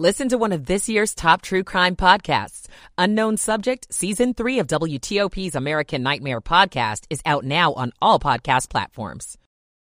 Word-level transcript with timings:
Listen 0.00 0.28
to 0.28 0.38
one 0.38 0.52
of 0.52 0.66
this 0.66 0.88
year's 0.88 1.12
top 1.12 1.42
true 1.42 1.64
crime 1.64 1.96
podcasts. 1.96 2.68
Unknown 2.96 3.36
Subject, 3.36 3.92
Season 3.92 4.32
3 4.32 4.60
of 4.60 4.68
WTOP's 4.68 5.56
American 5.56 6.04
Nightmare 6.04 6.40
podcast 6.40 7.00
is 7.10 7.20
out 7.26 7.44
now 7.44 7.72
on 7.72 7.90
all 8.00 8.20
podcast 8.20 8.70
platforms. 8.70 9.36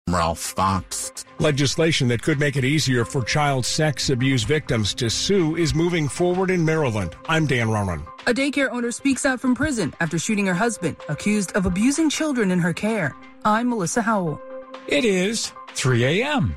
Ralph 0.08 0.38
Fox. 0.38 1.26
Legislation 1.38 2.08
that 2.08 2.22
could 2.22 2.40
make 2.40 2.56
it 2.56 2.64
easier 2.64 3.04
for 3.04 3.22
child 3.22 3.66
sex 3.66 4.08
abuse 4.08 4.42
victims 4.42 4.94
to 4.94 5.10
sue 5.10 5.56
is 5.56 5.74
moving 5.74 6.08
forward 6.08 6.50
in 6.50 6.64
Maryland. 6.64 7.14
I'm 7.28 7.44
Dan 7.46 7.68
Ronan. 7.68 8.02
A 8.26 8.32
daycare 8.32 8.70
owner 8.70 8.92
speaks 8.92 9.26
out 9.26 9.38
from 9.38 9.54
prison 9.54 9.92
after 10.00 10.18
shooting 10.18 10.46
her 10.46 10.54
husband, 10.54 10.96
accused 11.10 11.52
of 11.52 11.66
abusing 11.66 12.08
children 12.08 12.52
in 12.52 12.60
her 12.60 12.72
care. 12.72 13.14
I'm 13.44 13.68
Melissa 13.68 14.00
Howell. 14.00 14.40
It 14.88 15.04
is 15.04 15.52
3 15.74 16.22
a.m. 16.22 16.56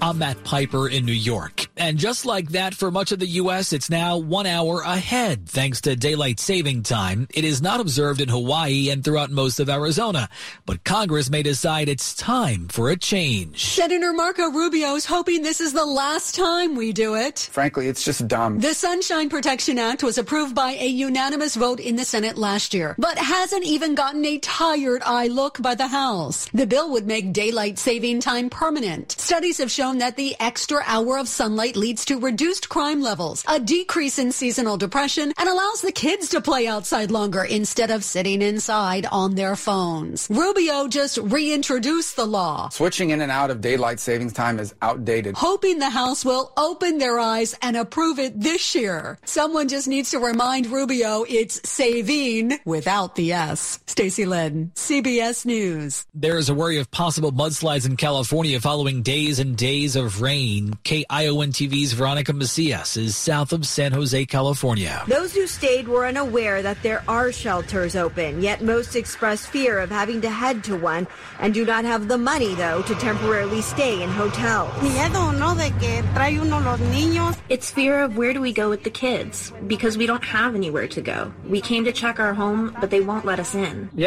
I'm 0.00 0.18
Matt 0.18 0.42
Piper 0.44 0.88
in 0.88 1.06
New 1.06 1.12
York. 1.12 1.66
And 1.76 1.98
just 1.98 2.26
like 2.26 2.50
that, 2.50 2.74
for 2.74 2.90
much 2.90 3.12
of 3.12 3.18
the 3.18 3.26
U.S., 3.26 3.72
it's 3.72 3.88
now 3.88 4.18
one 4.18 4.46
hour 4.46 4.80
ahead 4.80 5.48
thanks 5.48 5.80
to 5.82 5.96
daylight 5.96 6.38
saving 6.40 6.82
time. 6.82 7.26
It 7.32 7.44
is 7.44 7.62
not 7.62 7.80
observed 7.80 8.20
in 8.20 8.28
Hawaii 8.28 8.90
and 8.90 9.02
throughout 9.02 9.30
most 9.30 9.60
of 9.60 9.70
Arizona. 9.70 10.28
But 10.66 10.84
Congress 10.84 11.30
may 11.30 11.42
decide 11.42 11.88
it's 11.88 12.14
time 12.14 12.68
for 12.68 12.90
a 12.90 12.96
change. 12.96 13.64
Senator 13.64 14.12
Marco 14.12 14.50
Rubio 14.50 14.94
is 14.94 15.06
hoping 15.06 15.42
this 15.42 15.60
is 15.60 15.72
the 15.72 15.86
last 15.86 16.34
time 16.34 16.76
we 16.76 16.92
do 16.92 17.14
it. 17.14 17.48
Frankly, 17.50 17.88
it's 17.88 18.04
just 18.04 18.28
dumb. 18.28 18.60
The 18.60 18.74
Sunshine 18.74 19.30
Protection 19.30 19.78
Act 19.78 20.02
was 20.02 20.18
approved 20.18 20.54
by 20.54 20.72
a 20.72 20.86
unanimous 20.86 21.54
vote 21.54 21.80
in 21.80 21.96
the 21.96 22.04
Senate 22.04 22.36
last 22.36 22.74
year, 22.74 22.94
but 22.98 23.16
hasn't 23.18 23.64
even 23.64 23.94
gotten 23.94 24.24
a 24.24 24.38
tired 24.38 25.02
eye 25.04 25.28
look 25.28 25.60
by 25.62 25.74
the 25.74 25.88
House. 25.88 26.48
The 26.52 26.66
bill 26.66 26.90
would 26.92 27.06
make 27.06 27.32
daylight 27.32 27.78
saving 27.78 28.20
time 28.20 28.50
permanent. 28.50 29.12
Studies 29.12 29.58
have 29.58 29.70
shown 29.70 29.93
that 29.98 30.16
the 30.16 30.36
extra 30.40 30.82
hour 30.86 31.18
of 31.18 31.28
sunlight 31.28 31.76
leads 31.76 32.04
to 32.06 32.18
reduced 32.18 32.68
crime 32.68 33.00
levels, 33.00 33.44
a 33.48 33.60
decrease 33.60 34.18
in 34.18 34.32
seasonal 34.32 34.76
depression, 34.76 35.32
and 35.38 35.48
allows 35.48 35.80
the 35.80 35.92
kids 35.92 36.28
to 36.30 36.40
play 36.40 36.66
outside 36.66 37.10
longer 37.10 37.44
instead 37.44 37.90
of 37.90 38.04
sitting 38.04 38.42
inside 38.42 39.06
on 39.12 39.34
their 39.34 39.56
phones. 39.56 40.26
Rubio 40.30 40.88
just 40.88 41.18
reintroduced 41.18 42.16
the 42.16 42.26
law. 42.26 42.68
Switching 42.70 43.10
in 43.10 43.20
and 43.20 43.30
out 43.30 43.50
of 43.50 43.60
daylight 43.60 44.00
savings 44.00 44.32
time 44.32 44.58
is 44.58 44.74
outdated. 44.82 45.34
Hoping 45.36 45.78
the 45.78 45.90
House 45.90 46.24
will 46.24 46.52
open 46.56 46.98
their 46.98 47.18
eyes 47.18 47.54
and 47.62 47.76
approve 47.76 48.18
it 48.18 48.40
this 48.40 48.74
year. 48.74 49.18
Someone 49.24 49.68
just 49.68 49.88
needs 49.88 50.10
to 50.10 50.18
remind 50.18 50.66
Rubio 50.66 51.24
it's 51.28 51.60
saving 51.68 52.58
without 52.64 53.14
the 53.16 53.32
S. 53.32 53.80
Stacey 53.86 54.26
Lynn, 54.26 54.72
CBS 54.74 55.44
News. 55.44 56.06
There 56.14 56.38
is 56.38 56.48
a 56.48 56.54
worry 56.54 56.78
of 56.78 56.90
possible 56.90 57.32
mudslides 57.32 57.86
in 57.86 57.96
California 57.96 58.60
following 58.60 59.02
days 59.02 59.38
and 59.38 59.56
days 59.56 59.73
of 59.74 60.20
rain. 60.20 60.72
KION 60.84 61.50
TV's 61.50 61.94
Veronica 61.94 62.32
Macias 62.32 62.96
is 62.96 63.16
south 63.16 63.52
of 63.52 63.66
San 63.66 63.90
Jose, 63.90 64.24
California. 64.26 65.02
Those 65.08 65.34
who 65.34 65.48
stayed 65.48 65.88
were 65.88 66.06
unaware 66.06 66.62
that 66.62 66.80
there 66.84 67.02
are 67.08 67.32
shelters 67.32 67.96
open, 67.96 68.40
yet 68.40 68.62
most 68.62 68.94
express 68.94 69.44
fear 69.44 69.80
of 69.80 69.90
having 69.90 70.20
to 70.20 70.30
head 70.30 70.62
to 70.64 70.76
one 70.76 71.08
and 71.40 71.52
do 71.52 71.64
not 71.64 71.84
have 71.84 72.06
the 72.06 72.16
money, 72.16 72.54
though, 72.54 72.82
to 72.82 72.94
temporarily 72.94 73.62
stay 73.62 74.00
in 74.00 74.10
hotels. 74.10 74.70
It's 77.48 77.70
fear 77.70 78.04
of 78.04 78.16
where 78.16 78.32
do 78.32 78.40
we 78.40 78.52
go 78.52 78.70
with 78.70 78.84
the 78.84 78.90
kids 78.90 79.52
because 79.66 79.98
we 79.98 80.06
don't 80.06 80.24
have 80.24 80.54
anywhere 80.54 80.86
to 80.86 81.00
go. 81.00 81.32
We 81.46 81.60
came 81.60 81.84
to 81.84 81.92
check 81.92 82.20
our 82.20 82.32
home, 82.32 82.76
but 82.80 82.90
they 82.90 83.00
won't 83.00 83.24
let 83.24 83.40
us 83.40 83.56
in. 83.56 83.90
We 83.94 84.06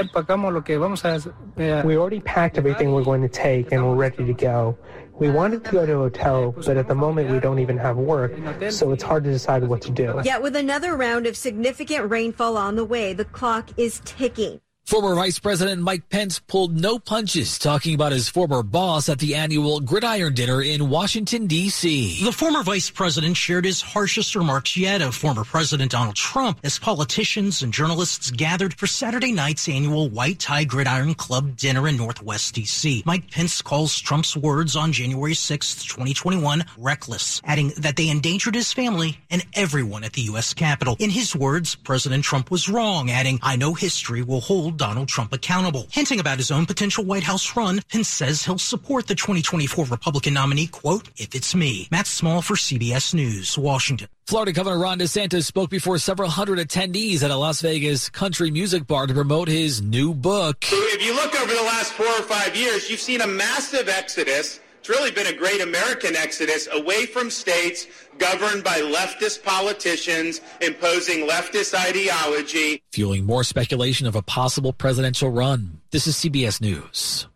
already 1.97 2.21
packed 2.21 2.57
everything 2.57 2.93
we're 2.93 3.03
going 3.03 3.21
to 3.21 3.27
take 3.27 3.73
and 3.73 3.85
we're 3.85 3.95
ready 3.95 4.25
to 4.25 4.33
go. 4.33 4.77
We 5.19 5.29
wanted 5.29 5.65
to 5.65 5.71
go 5.71 5.85
to 5.85 5.93
a 5.93 5.97
hotel, 5.97 6.51
but 6.51 6.77
at 6.77 6.87
the 6.87 6.95
moment 6.95 7.31
we 7.31 7.39
don't 7.39 7.59
even 7.59 7.77
have 7.77 7.97
work, 7.97 8.33
so 8.69 8.91
it's 8.91 9.03
hard 9.03 9.23
to 9.23 9.31
decide 9.31 9.63
what 9.63 9.81
to 9.83 9.91
do. 9.91 10.21
Yet 10.23 10.41
with 10.43 10.55
another 10.55 10.95
round 10.95 11.25
of 11.25 11.35
significant 11.35 12.11
rainfall 12.11 12.55
on 12.55 12.75
the 12.75 12.85
way, 12.85 13.13
the 13.13 13.25
clock 13.25 13.69
is 13.77 14.01
ticking. 14.05 14.61
Former 14.87 15.15
Vice 15.15 15.37
President 15.37 15.81
Mike 15.81 16.07
Pence 16.07 16.39
pulled 16.39 16.79
no 16.79 16.97
punches 16.97 17.59
talking 17.59 17.93
about 17.93 18.13
his 18.13 18.29
former 18.29 18.63
boss 18.63 19.09
at 19.09 19.19
the 19.19 19.35
annual 19.35 19.81
Gridiron 19.81 20.33
Dinner 20.33 20.61
in 20.61 20.89
Washington, 20.89 21.45
D.C. 21.45 22.23
The 22.23 22.31
former 22.31 22.63
vice 22.63 22.89
president 22.89 23.35
shared 23.35 23.65
his 23.65 23.81
harshest 23.81 24.33
remarks 24.33 24.77
yet 24.77 25.01
of 25.01 25.13
former 25.13 25.43
President 25.43 25.91
Donald 25.91 26.15
Trump 26.15 26.61
as 26.63 26.79
politicians 26.79 27.63
and 27.63 27.73
journalists 27.73 28.31
gathered 28.31 28.75
for 28.75 28.87
Saturday 28.87 29.33
night's 29.33 29.67
annual 29.67 30.07
White 30.07 30.39
Tie 30.39 30.63
Gridiron 30.63 31.15
Club 31.15 31.57
dinner 31.57 31.85
in 31.89 31.97
Northwest 31.97 32.55
D.C. 32.55 33.03
Mike 33.05 33.29
Pence 33.29 33.61
calls 33.61 33.99
Trump's 33.99 34.37
words 34.37 34.77
on 34.77 34.93
January 34.93 35.33
6, 35.33 35.83
2021, 35.83 36.63
reckless, 36.77 37.41
adding 37.43 37.73
that 37.75 37.97
they 37.97 38.07
endangered 38.07 38.55
his 38.55 38.71
family 38.71 39.19
and 39.29 39.45
everyone 39.53 40.05
at 40.05 40.13
the 40.13 40.21
U.S. 40.21 40.53
Capitol. 40.53 40.95
In 40.97 41.09
his 41.09 41.35
words, 41.35 41.75
President 41.75 42.23
Trump 42.23 42.49
was 42.49 42.69
wrong, 42.69 43.11
adding, 43.11 43.37
I 43.43 43.57
know 43.57 43.73
history 43.73 44.21
will 44.21 44.39
hold 44.39 44.76
Donald 44.77 45.07
Trump 45.09 45.33
accountable. 45.33 45.87
Hinting 45.91 46.19
about 46.19 46.37
his 46.37 46.51
own 46.51 46.65
potential 46.65 47.03
White 47.03 47.23
House 47.23 47.55
run, 47.55 47.81
Pence 47.91 48.07
says 48.07 48.43
he'll 48.43 48.57
support 48.57 49.07
the 49.07 49.15
2024 49.15 49.85
Republican 49.85 50.33
nominee, 50.33 50.67
quote, 50.67 51.09
if 51.17 51.35
it's 51.35 51.53
me. 51.53 51.87
Matt 51.91 52.07
Small 52.07 52.41
for 52.41 52.55
CBS 52.55 53.13
News, 53.13 53.57
Washington. 53.57 54.07
Florida 54.27 54.51
Governor 54.51 54.79
Ron 54.79 54.99
DeSantis 54.99 55.45
spoke 55.45 55.69
before 55.69 55.97
several 55.97 56.29
hundred 56.29 56.59
attendees 56.59 57.23
at 57.23 57.31
a 57.31 57.35
Las 57.35 57.61
Vegas 57.61 58.09
country 58.09 58.51
music 58.51 58.85
bar 58.85 59.07
to 59.07 59.13
promote 59.13 59.47
his 59.47 59.81
new 59.81 60.13
book. 60.13 60.65
If 60.69 61.05
you 61.05 61.15
look 61.15 61.33
over 61.39 61.53
the 61.53 61.61
last 61.63 61.93
four 61.93 62.07
or 62.07 62.23
five 62.23 62.55
years, 62.55 62.89
you've 62.89 62.99
seen 62.99 63.21
a 63.21 63.27
massive 63.27 63.87
exodus 63.87 64.59
it's 64.87 64.97
really 64.97 65.11
been 65.11 65.27
a 65.27 65.37
great 65.37 65.59
American 65.59 66.15
exodus 66.15 66.69
away 66.71 67.07
from 67.07 67.29
states 67.29 67.87
governed 68.19 68.63
by 68.63 68.81
leftist 68.81 69.43
politicians 69.43 70.41
imposing 70.61 71.27
leftist 71.27 71.73
ideology. 71.73 72.81
Fueling 72.91 73.25
more 73.25 73.43
speculation 73.43 74.07
of 74.07 74.15
a 74.15 74.21
possible 74.21 74.73
presidential 74.73 75.29
run. 75.29 75.81
This 75.91 76.07
is 76.07 76.15
CBS 76.15 76.61
News. 76.61 77.27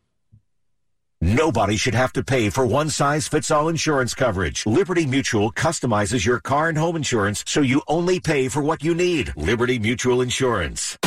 Nobody 1.23 1.77
should 1.77 1.93
have 1.93 2.11
to 2.13 2.23
pay 2.23 2.49
for 2.49 2.65
one 2.65 2.89
size 2.89 3.27
fits 3.27 3.51
all 3.51 3.69
insurance 3.69 4.15
coverage. 4.15 4.65
Liberty 4.65 5.05
Mutual 5.05 5.51
customizes 5.51 6.25
your 6.25 6.39
car 6.39 6.67
and 6.67 6.77
home 6.77 6.95
insurance 6.95 7.43
so 7.45 7.61
you 7.61 7.83
only 7.87 8.19
pay 8.19 8.47
for 8.47 8.63
what 8.63 8.83
you 8.83 8.95
need. 8.95 9.31
Liberty 9.37 9.77
Mutual 9.77 10.23
Insurance. 10.23 10.97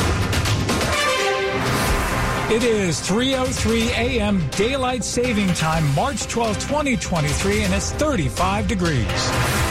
It 2.47 2.63
is 2.63 3.01
3:03 3.01 3.89
a.m. 3.97 4.41
daylight 4.51 5.03
saving 5.03 5.47
time, 5.55 5.83
March 5.95 6.27
12, 6.27 6.59
2023, 6.59 7.63
and 7.63 7.73
it's 7.73 7.91
35 7.93 8.67
degrees. 8.67 9.64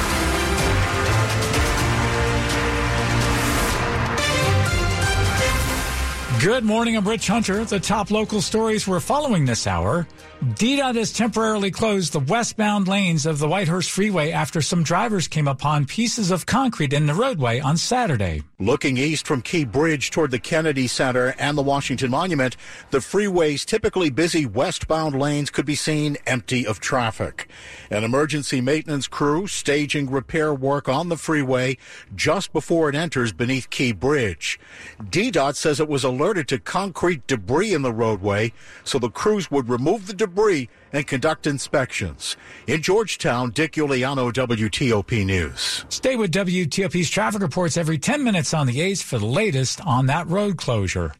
Good 6.44 6.62
morning. 6.62 6.94
I'm 6.94 7.08
Rich 7.08 7.28
Hunter. 7.28 7.64
The 7.64 7.80
top 7.80 8.10
local 8.10 8.42
stories 8.42 8.86
we're 8.86 9.00
following 9.00 9.46
this 9.46 9.66
hour. 9.66 10.06
DDOT 10.42 10.96
has 10.96 11.10
temporarily 11.10 11.70
closed 11.70 12.12
the 12.12 12.20
westbound 12.20 12.86
lanes 12.86 13.24
of 13.24 13.38
the 13.38 13.48
Whitehurst 13.48 13.88
Freeway 13.88 14.30
after 14.30 14.60
some 14.60 14.82
drivers 14.82 15.26
came 15.26 15.48
upon 15.48 15.86
pieces 15.86 16.30
of 16.30 16.44
concrete 16.44 16.92
in 16.92 17.06
the 17.06 17.14
roadway 17.14 17.60
on 17.60 17.78
Saturday. 17.78 18.42
Looking 18.64 18.96
east 18.96 19.26
from 19.26 19.42
Key 19.42 19.66
Bridge 19.66 20.10
toward 20.10 20.30
the 20.30 20.38
Kennedy 20.38 20.86
Center 20.86 21.34
and 21.38 21.58
the 21.58 21.62
Washington 21.62 22.10
Monument, 22.10 22.56
the 22.92 23.02
freeway's 23.02 23.62
typically 23.62 24.08
busy 24.08 24.46
westbound 24.46 25.20
lanes 25.20 25.50
could 25.50 25.66
be 25.66 25.74
seen 25.74 26.16
empty 26.26 26.66
of 26.66 26.80
traffic. 26.80 27.50
An 27.90 28.04
emergency 28.04 28.62
maintenance 28.62 29.06
crew 29.06 29.46
staging 29.46 30.10
repair 30.10 30.54
work 30.54 30.88
on 30.88 31.10
the 31.10 31.18
freeway 31.18 31.76
just 32.16 32.54
before 32.54 32.88
it 32.88 32.94
enters 32.94 33.34
beneath 33.34 33.68
Key 33.68 33.92
Bridge. 33.92 34.58
DDOT 34.98 35.56
says 35.56 35.78
it 35.78 35.86
was 35.86 36.02
alerted 36.02 36.48
to 36.48 36.58
concrete 36.58 37.26
debris 37.26 37.74
in 37.74 37.82
the 37.82 37.92
roadway, 37.92 38.50
so 38.82 38.98
the 38.98 39.10
crews 39.10 39.50
would 39.50 39.68
remove 39.68 40.06
the 40.06 40.14
debris 40.14 40.70
and 40.90 41.06
conduct 41.06 41.46
inspections. 41.46 42.36
In 42.66 42.80
Georgetown, 42.80 43.50
Dick 43.50 43.72
Uliano, 43.72 44.32
WTOP 44.32 45.26
News. 45.26 45.84
Stay 45.90 46.16
with 46.16 46.30
WTOP's 46.30 47.10
traffic 47.10 47.42
reports 47.42 47.76
every 47.76 47.98
10 47.98 48.24
minutes 48.24 48.53
on 48.54 48.66
the 48.66 48.78
8th 48.78 49.02
for 49.02 49.18
the 49.18 49.26
latest 49.26 49.80
on 49.84 50.06
that 50.06 50.28
road 50.28 50.56
closure. 50.56 51.14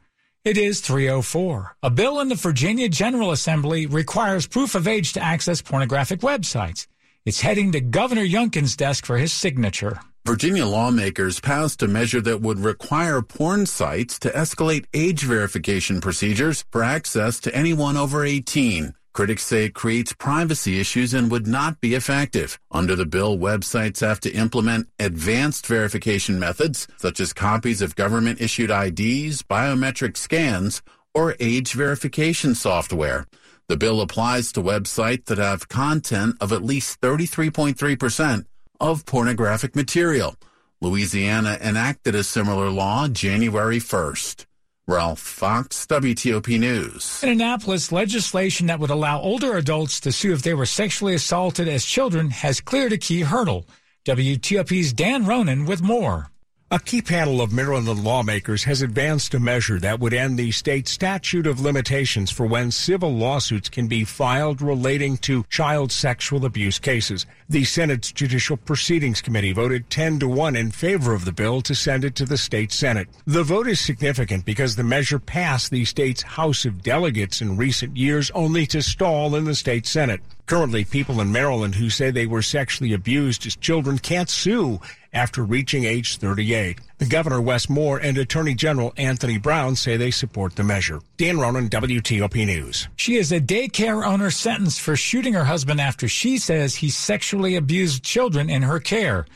It 0.45 0.57
is 0.57 0.81
304. 0.81 1.77
A 1.83 1.91
bill 1.91 2.21
in 2.21 2.29
the 2.29 2.35
Virginia 2.35 2.89
General 2.89 3.33
Assembly 3.33 3.87
requires 3.87 4.47
proof 4.47 4.75
of 4.75 4.87
age 4.87 5.13
to 5.15 5.23
access 5.23 5.61
pornographic 5.61 6.21
websites. 6.21 6.87
It's 7.25 7.41
heading 7.41 7.73
to 7.73 7.81
Governor 7.81 8.25
Youngkin's 8.25 8.77
desk 8.77 9.07
for 9.07 9.17
his 9.17 9.33
signature. 9.33 10.01
Virginia 10.27 10.65
lawmakers 10.65 11.41
passed 11.41 11.83
a 11.83 11.89
measure 11.89 12.21
that 12.21 12.41
would 12.41 12.59
require 12.59 13.21
porn 13.21 13.67
sites 13.67 14.19
to 14.21 14.31
escalate 14.31 14.87
age 14.95 15.23
verification 15.23 16.01
procedures 16.01 16.65
for 16.71 16.83
access 16.83 17.41
to 17.41 17.55
anyone 17.55 17.97
over 17.97 18.25
18. 18.25 18.95
Critics 19.15 19.45
say 19.45 19.67
it 19.67 19.75
creates 19.75 20.13
privacy 20.13 20.81
issues 20.81 21.15
and 21.15 21.31
would 21.31 21.47
not 21.47 21.81
be 21.81 21.95
effective. 21.95 22.59
Under 22.73 22.97
the 22.97 23.07
bill, 23.07 23.39
websites 23.39 24.01
have 24.01 24.19
to 24.21 24.33
implement 24.33 24.89
advanced 24.99 25.69
verification 25.69 26.41
methods, 26.41 26.89
such 26.97 27.21
as 27.21 27.33
copies 27.33 27.81
of 27.81 27.95
government 27.95 28.41
issued 28.41 28.71
IDs, 28.73 29.45
biometric 29.45 30.17
scans, 30.17 30.83
or 31.15 31.37
age 31.39 31.75
verification 31.75 32.57
software. 32.57 33.29
The 33.69 33.77
bill 33.77 34.01
applies 34.01 34.51
to 34.53 34.61
websites 34.61 35.27
that 35.27 35.39
have 35.39 35.69
content 35.69 36.35
of 36.41 36.53
at 36.53 36.65
least 36.65 37.01
33.3% 37.01 38.47
of 38.81 39.07
pornographic 39.07 39.77
material. 39.77 40.35
Louisiana 40.81 41.57
enacted 41.63 42.17
a 42.17 42.25
similar 42.25 42.69
law 42.69 43.07
January 43.07 43.79
1st. 43.79 44.47
Ralph 44.87 45.19
Fox, 45.19 45.87
WTOP 45.87 46.61
News. 46.61 47.23
In 47.23 47.31
Annapolis, 47.31 47.91
legislation 47.91 48.67
that 48.67 48.79
would 48.79 48.91
allow 48.91 49.19
older 49.19 49.57
adults 49.57 49.99
to 50.01 50.13
sue 50.13 50.35
if 50.35 50.43
they 50.43 50.53
were 50.53 50.67
sexually 50.67 51.15
assaulted 51.15 51.69
as 51.69 51.87
children 51.87 52.29
has 52.29 52.61
cleared 52.61 52.93
a 52.93 52.99
key 52.99 53.23
hurdle. 53.23 53.67
WTOP's 54.05 54.93
Dan 54.93 55.25
Ronan 55.25 55.65
with 55.65 55.81
more. 55.81 56.31
A 56.75 56.81
key 56.81 57.03
panel 57.03 57.41
of 57.41 57.53
Maryland 57.53 58.03
lawmakers 58.03 58.65
has 58.65 58.82
advanced 58.82 59.32
a 59.32 59.38
measure 59.38 59.79
that 59.79 60.00
would 60.00 60.12
end 60.12 60.37
the 60.37 60.50
state 60.50 60.88
statute 60.88 61.47
of 61.47 61.61
limitations 61.61 62.32
for 62.32 62.47
when 62.47 62.73
civil 62.73 63.15
lawsuits 63.15 63.69
can 63.69 63.87
be 63.87 64.03
filed 64.03 64.61
relating 64.61 65.17
to 65.19 65.44
child 65.49 65.93
sexual 65.93 66.44
abuse 66.44 66.81
cases. 66.81 67.26
The 67.49 67.62
Senate's 67.62 68.11
Judicial 68.11 68.56
Proceedings 68.56 69.23
Committee 69.23 69.53
voted 69.53 69.88
10 69.88 70.19
to 70.19 70.29
1 70.29 70.56
in 70.56 70.73
favor 70.73 71.15
of 71.15 71.25
the 71.25 71.31
bill 71.31 71.61
to 71.61 71.76
send 71.76 72.05
it 72.05 72.17
to 72.17 72.25
the 72.25 72.37
state 72.37 72.73
Senate. 72.73 73.06
The 73.25 73.44
vote 73.44 73.69
is 73.69 73.79
significant 73.79 74.44
because 74.44 74.75
the 74.75 74.82
measure 74.82 75.20
passed 75.20 75.70
the 75.70 75.85
state's 75.85 76.23
House 76.23 76.65
of 76.65 76.82
Delegates 76.82 77.41
in 77.41 77.56
recent 77.56 77.97
years 77.97 78.32
only 78.32 78.67
to 78.67 78.82
stall 78.82 79.37
in 79.37 79.44
the 79.44 79.55
state 79.55 79.87
Senate. 79.87 80.23
Currently, 80.47 80.85
people 80.85 81.20
in 81.20 81.32
Maryland 81.32 81.77
who 81.77 81.88
say 81.88 82.11
they 82.11 82.27
were 82.27 82.43
sexually 82.43 82.93
abused 82.93 83.47
as 83.47 83.56
children 83.56 83.99
can't 83.99 84.29
sue 84.29 84.81
after 85.15 85.45
reaching 85.45 85.85
age 85.85 86.19
38. 86.19 86.81
The 86.99 87.07
Governor 87.07 87.41
Wes 87.41 87.69
Moore 87.69 87.99
and 87.99 88.19
Attorney 88.19 88.55
General 88.55 88.93
Anthony 88.97 89.39
Brown 89.39 89.77
say 89.77 89.97
they 89.97 90.11
support 90.11 90.57
the 90.57 90.65
measure. 90.65 91.01
Dan 91.17 91.39
Ronan, 91.39 91.71
WTOP 91.71 92.45
News. 92.47 92.89
She 92.97 93.17
is 93.17 93.33
a 93.33 93.41
daycare 93.41 94.07
owner 94.07 94.31
sentenced 94.31 94.81
for 94.81 94.97
shooting 94.97 95.35
her 95.35 95.45
husband 95.45 95.81
after 95.81 96.09
she 96.09 96.37
says 96.39 96.77
he 96.77 96.91
sexually 96.91 97.57
abused 97.57 98.03
children 98.03 98.51
in 98.51 98.63
her 98.63 98.81
care. 98.81 99.27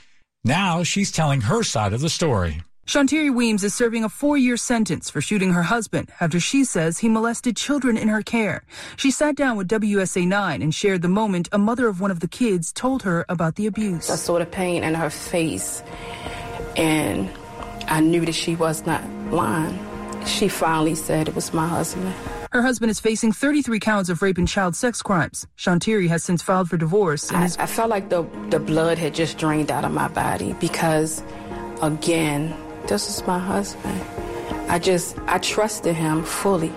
Now 0.45 0.83
she's 0.83 1.13
telling 1.13 1.43
her 1.43 1.63
side 1.63 1.93
of 1.93 2.01
the 2.01 2.09
story. 2.09 2.63
Shantiri 2.89 3.31
Weems 3.31 3.65
is 3.65 3.75
serving 3.75 4.03
a 4.03 4.09
four-year 4.09 4.57
sentence 4.57 5.11
for 5.11 5.21
shooting 5.21 5.53
her 5.53 5.65
husband 5.65 6.11
after 6.23 6.41
she 6.41 6.65
says 6.65 6.97
he 6.97 7.09
molested 7.11 7.55
children 7.55 7.99
in 7.99 8.09
her 8.09 8.23
care. 8.23 8.63
She 8.97 9.11
sat 9.11 9.37
down 9.37 9.59
with 9.59 9.69
WUSA 9.69 10.27
9 10.27 10.63
and 10.63 10.75
shared 10.75 11.03
the 11.03 11.09
moment 11.09 11.51
a 11.53 11.59
mother 11.59 11.89
of 11.89 12.01
one 12.01 12.11
of 12.11 12.21
the 12.21 12.29
kids 12.29 12.73
told 12.73 13.03
her 13.03 13.27
about 13.29 13.57
the 13.57 13.67
abuse. 13.67 14.09
I 14.09 14.17
saw 14.17 14.39
the 14.39 14.47
pain 14.47 14.85
in 14.85 14.95
her 14.95 15.11
face, 15.11 15.83
and 16.79 17.29
I 17.89 18.01
knew 18.01 18.25
that 18.25 18.35
she 18.35 18.57
was 18.57 18.87
not 18.87 19.07
lying. 19.31 19.79
She 20.25 20.49
finally 20.49 20.95
said 20.95 21.29
it 21.29 21.35
was 21.35 21.53
my 21.53 21.69
husband. 21.69 22.15
Her 22.53 22.63
husband 22.63 22.91
is 22.91 23.01
facing 23.01 23.33
33 23.33 23.81
counts 23.81 24.09
of 24.09 24.23
rape 24.23 24.39
and 24.39 24.49
child 24.49 24.75
sex 24.75 25.03
crimes. 25.03 25.47
Shantiri 25.59 26.09
has 26.09 26.25
since 26.25 26.41
filed 26.41 26.71
for 26.71 26.79
divorce. 26.79 27.31
I, 27.33 27.51
I 27.59 27.67
felt 27.67 27.91
like 27.91 28.09
the, 28.09 28.23
the 28.49 28.59
blood 28.59 28.97
had 28.97 29.15
just 29.15 29.37
drained 29.37 29.71
out 29.71 29.85
of 29.85 29.93
my 29.93 30.09
body 30.09 30.55
because, 30.55 31.23
again, 31.83 32.57
this 32.89 33.09
is 33.09 33.27
my 33.27 33.39
husband. 33.39 34.01
I 34.69 34.79
just, 34.79 35.19
I 35.27 35.39
trusted 35.39 35.95
him 35.95 36.25
fully. 36.25 36.73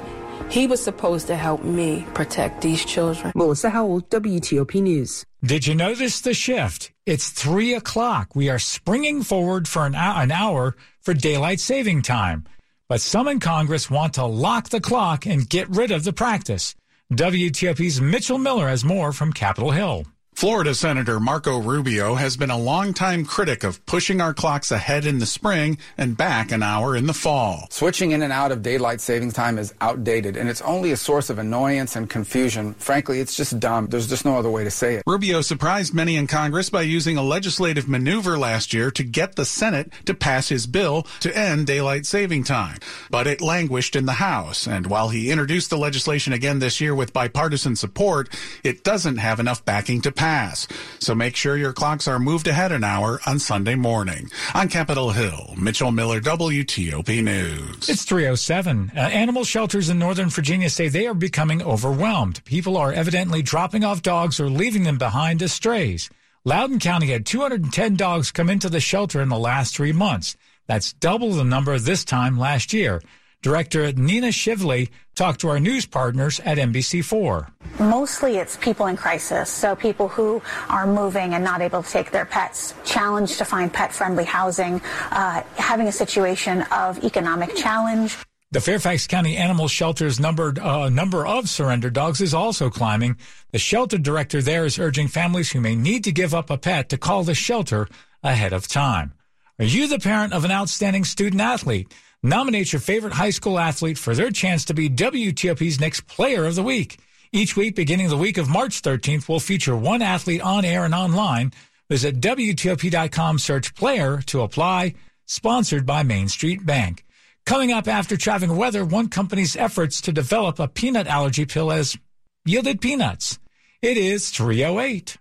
He 0.50 0.68
was 0.68 0.84
supposed 0.84 1.28
to 1.28 1.36
help 1.38 1.64
me 1.64 2.06
protect 2.14 2.62
these 2.62 2.84
children. 2.84 3.32
Melissa 3.36 3.70
Howell, 3.70 4.02
WTOP 4.02 4.82
News. 4.82 5.26
Did 5.44 5.66
you 5.66 5.74
notice 5.74 6.20
the 6.22 6.34
shift? 6.34 6.92
It's 7.06 7.30
three 7.30 7.74
o'clock. 7.74 8.36
We 8.36 8.50
are 8.50 8.60
springing 8.60 9.24
forward 9.24 9.68
for 9.68 9.86
an 9.86 9.96
hour, 9.96 10.22
an 10.22 10.32
hour 10.32 10.76
for 11.00 11.14
daylight 11.14 11.62
saving 11.62 12.02
time. 12.02 12.46
But 12.90 13.00
some 13.00 13.30
in 13.30 13.40
Congress 13.40 13.90
want 13.90 14.16
to 14.16 14.26
lock 14.26 14.70
the 14.70 14.82
clock 14.82 15.26
and 15.26 15.50
get 15.50 15.70
rid 15.70 15.92
of 15.92 16.04
the 16.04 16.14
practice. 16.14 16.76
WTOP's 17.14 18.02
Mitchell 18.02 18.38
Miller 18.38 18.68
has 18.68 18.84
more 18.84 19.14
from 19.14 19.32
Capitol 19.32 19.72
Hill. 19.72 20.06
Florida 20.42 20.74
Senator 20.74 21.20
Marco 21.20 21.60
Rubio 21.60 22.16
has 22.16 22.36
been 22.36 22.50
a 22.50 22.58
longtime 22.58 23.26
critic 23.26 23.64
of 23.64 23.86
pushing 23.86 24.20
our 24.20 24.34
clocks 24.34 24.72
ahead 24.72 25.06
in 25.06 25.20
the 25.20 25.28
spring 25.28 25.78
and 26.00 26.18
back 26.18 26.52
an 26.52 26.64
hour 26.64 26.96
in 26.96 27.06
the 27.06 27.14
fall. 27.14 27.68
Switching 27.70 28.10
in 28.10 28.24
and 28.24 28.34
out 28.34 28.52
of 28.52 28.64
daylight 28.64 29.02
savings 29.02 29.36
time 29.36 29.60
is 29.60 29.72
outdated, 29.82 30.38
and 30.38 30.50
it's 30.50 30.62
only 30.62 30.94
a 30.94 30.98
source 30.98 31.30
of 31.30 31.38
annoyance 31.38 31.96
and 31.96 32.10
confusion. 32.10 32.74
Frankly, 32.80 33.20
it's 33.20 33.36
just 33.36 33.60
dumb. 33.60 33.86
There's 33.86 34.08
just 34.08 34.26
no 34.26 34.36
other 34.36 34.50
way 34.50 34.64
to 34.64 34.72
say 34.72 34.96
it. 34.96 35.04
Rubio 35.06 35.42
surprised 35.42 35.94
many 35.94 36.16
in 36.16 36.26
Congress 36.26 36.72
by 36.72 36.82
using 36.82 37.18
a 37.18 37.22
legislative 37.22 37.88
maneuver 37.88 38.36
last 38.36 38.74
year 38.74 38.90
to 38.90 39.04
get 39.04 39.36
the 39.36 39.46
Senate 39.46 39.94
to 40.06 40.16
pass 40.16 40.50
his 40.50 40.66
bill 40.66 41.06
to 41.20 41.38
end 41.38 41.68
daylight 41.68 42.08
saving 42.08 42.46
time. 42.46 42.80
But 43.12 43.28
it 43.28 43.42
languished 43.42 43.96
in 43.96 44.08
the 44.08 44.14
House, 44.14 44.66
and 44.66 44.88
while 44.88 45.10
he 45.10 45.30
introduced 45.30 45.70
the 45.70 45.78
legislation 45.78 46.34
again 46.34 46.58
this 46.58 46.82
year 46.82 46.96
with 46.96 47.14
bipartisan 47.14 47.76
support, 47.76 48.28
it 48.64 48.84
doesn't 48.84 49.18
have 49.18 49.40
enough 49.40 49.64
backing 49.64 50.02
to 50.02 50.12
pass 50.12 50.31
pass. 50.32 50.66
So 51.00 51.14
make 51.14 51.36
sure 51.36 51.58
your 51.58 51.74
clocks 51.74 52.08
are 52.08 52.18
moved 52.20 52.48
ahead 52.48 52.72
an 52.72 52.86
hour 52.86 53.20
on 53.26 53.38
Sunday 53.38 53.76
morning. 53.76 54.30
On 54.54 54.70
Capitol 54.70 55.10
Hill, 55.12 55.56
Mitchell 55.58 55.92
Miller, 55.92 56.22
WTOP 56.22 57.22
News. 57.22 57.90
It's 57.90 58.06
307. 58.06 58.94
Uh, 58.96 59.00
animal 59.00 59.44
shelters 59.44 59.90
in 59.90 60.00
Northern 60.00 60.30
Virginia 60.30 60.70
say 60.70 60.88
they 60.88 61.06
are 61.06 61.14
becoming 61.14 61.62
overwhelmed. 61.62 62.44
People 62.46 62.78
are 62.78 62.94
evidently 62.94 63.42
dropping 63.42 63.84
off 63.84 64.02
dogs 64.02 64.40
or 64.40 64.50
leaving 64.50 64.84
them 64.84 64.98
behind 64.98 65.44
as 65.44 65.52
strays. 65.52 66.10
Loudoun 66.46 66.80
County 66.80 67.08
had 67.08 67.26
210 67.26 67.96
dogs 67.96 68.32
come 68.32 68.50
into 68.50 68.70
the 68.70 68.80
shelter 68.80 69.22
in 69.22 69.30
the 69.30 69.38
last 69.38 69.76
three 69.76 69.92
months. 69.92 70.38
That's 70.66 70.94
double 70.94 71.34
the 71.34 71.44
number 71.44 71.78
this 71.78 72.06
time 72.06 72.40
last 72.40 72.72
year. 72.72 73.02
Director 73.42 73.92
Nina 73.94 74.28
Shively 74.28 74.90
talked 75.16 75.42
to 75.42 75.50
our 75.50 75.60
news 75.60 75.86
partners 75.86 76.40
at 76.42 76.58
NBC4. 76.60 77.50
Mostly 77.80 78.38
it's 78.38 78.56
people 78.58 78.86
in 78.86 78.96
crisis, 78.96 79.50
so 79.50 79.76
people 79.76 80.08
who 80.08 80.42
are 80.70 80.86
moving 80.86 81.34
and 81.34 81.44
not 81.44 81.62
able 81.62 81.82
to 81.82 81.90
take 81.90 82.12
their 82.12 82.26
pets, 82.26 82.76
challenged 82.86 83.40
to 83.40 83.46
find 83.46 83.74
pet 83.74 83.92
friendly 83.92 84.26
housing, 84.26 84.80
uh, 85.12 85.42
having 85.56 85.88
a 85.88 85.92
situation 85.92 86.62
of 86.72 87.04
economic 87.04 87.56
challenge. 87.56 88.16
The 88.52 88.62
Fairfax 88.62 89.08
County 89.08 89.38
Animal 89.38 89.68
Shelter's 89.70 90.20
numbered 90.20 90.60
uh, 90.60 90.90
number 90.90 91.26
of 91.26 91.50
surrendered 91.50 91.94
dogs 91.94 92.22
is 92.22 92.34
also 92.34 92.70
climbing. 92.70 93.18
The 93.52 93.60
shelter 93.60 93.98
director 93.98 94.42
there 94.42 94.66
is 94.66 94.78
urging 94.78 95.08
families 95.08 95.52
who 95.52 95.62
may 95.62 95.76
need 95.76 96.04
to 96.04 96.12
give 96.12 96.36
up 96.36 96.50
a 96.50 96.58
pet 96.58 96.90
to 96.90 96.98
call 96.98 97.24
the 97.24 97.34
shelter 97.34 97.88
ahead 98.22 98.54
of 98.54 98.68
time. 98.68 99.14
Are 99.58 99.66
you 99.66 99.88
the 99.88 100.00
parent 100.00 100.34
of 100.34 100.44
an 100.44 100.52
outstanding 100.52 101.06
student 101.06 101.42
athlete? 101.42 101.94
Nominate 102.24 102.72
your 102.72 102.80
favorite 102.80 103.14
high 103.14 103.32
school 103.32 103.58
athlete 103.58 103.98
for 103.98 104.14
their 104.14 104.30
chance 104.30 104.66
to 104.66 104.76
be 104.76 104.90
WTOP's 104.90 105.80
next 105.80 106.06
Player 106.06 106.46
of 106.46 106.54
the 106.54 106.62
Week. 106.62 107.00
Each 107.32 107.56
week, 107.56 107.76
beginning 107.76 108.10
the 108.10 108.18
week 108.18 108.38
of 108.38 108.48
March 108.48 108.84
13th, 108.84 109.28
we'll 109.28 109.40
feature 109.40 109.76
one 109.76 110.04
athlete 110.04 110.42
on 110.42 110.64
air 110.64 110.86
and 110.86 110.94
online. 110.94 111.52
Visit 111.90 112.20
WTOP.com, 112.22 113.40
search 113.40 113.74
player 113.74 114.22
to 114.28 114.42
apply. 114.42 114.94
Sponsored 115.26 115.86
by 115.86 116.04
Main 116.04 116.28
Street 116.28 116.64
Bank. 116.64 117.06
Coming 117.48 117.72
up 117.72 117.88
after 117.88 118.16
traffic 118.16 118.50
and 118.50 118.58
weather, 118.58 118.86
one 118.86 119.10
company's 119.10 119.56
efforts 119.56 120.02
to 120.02 120.12
develop 120.12 120.60
a 120.60 120.68
peanut 120.68 121.08
allergy 121.08 121.46
pill 121.46 121.72
has 121.72 121.98
yielded 122.46 122.82
peanuts. 122.82 123.40
It 123.82 123.98
is 123.98 124.30
308. 124.30 125.18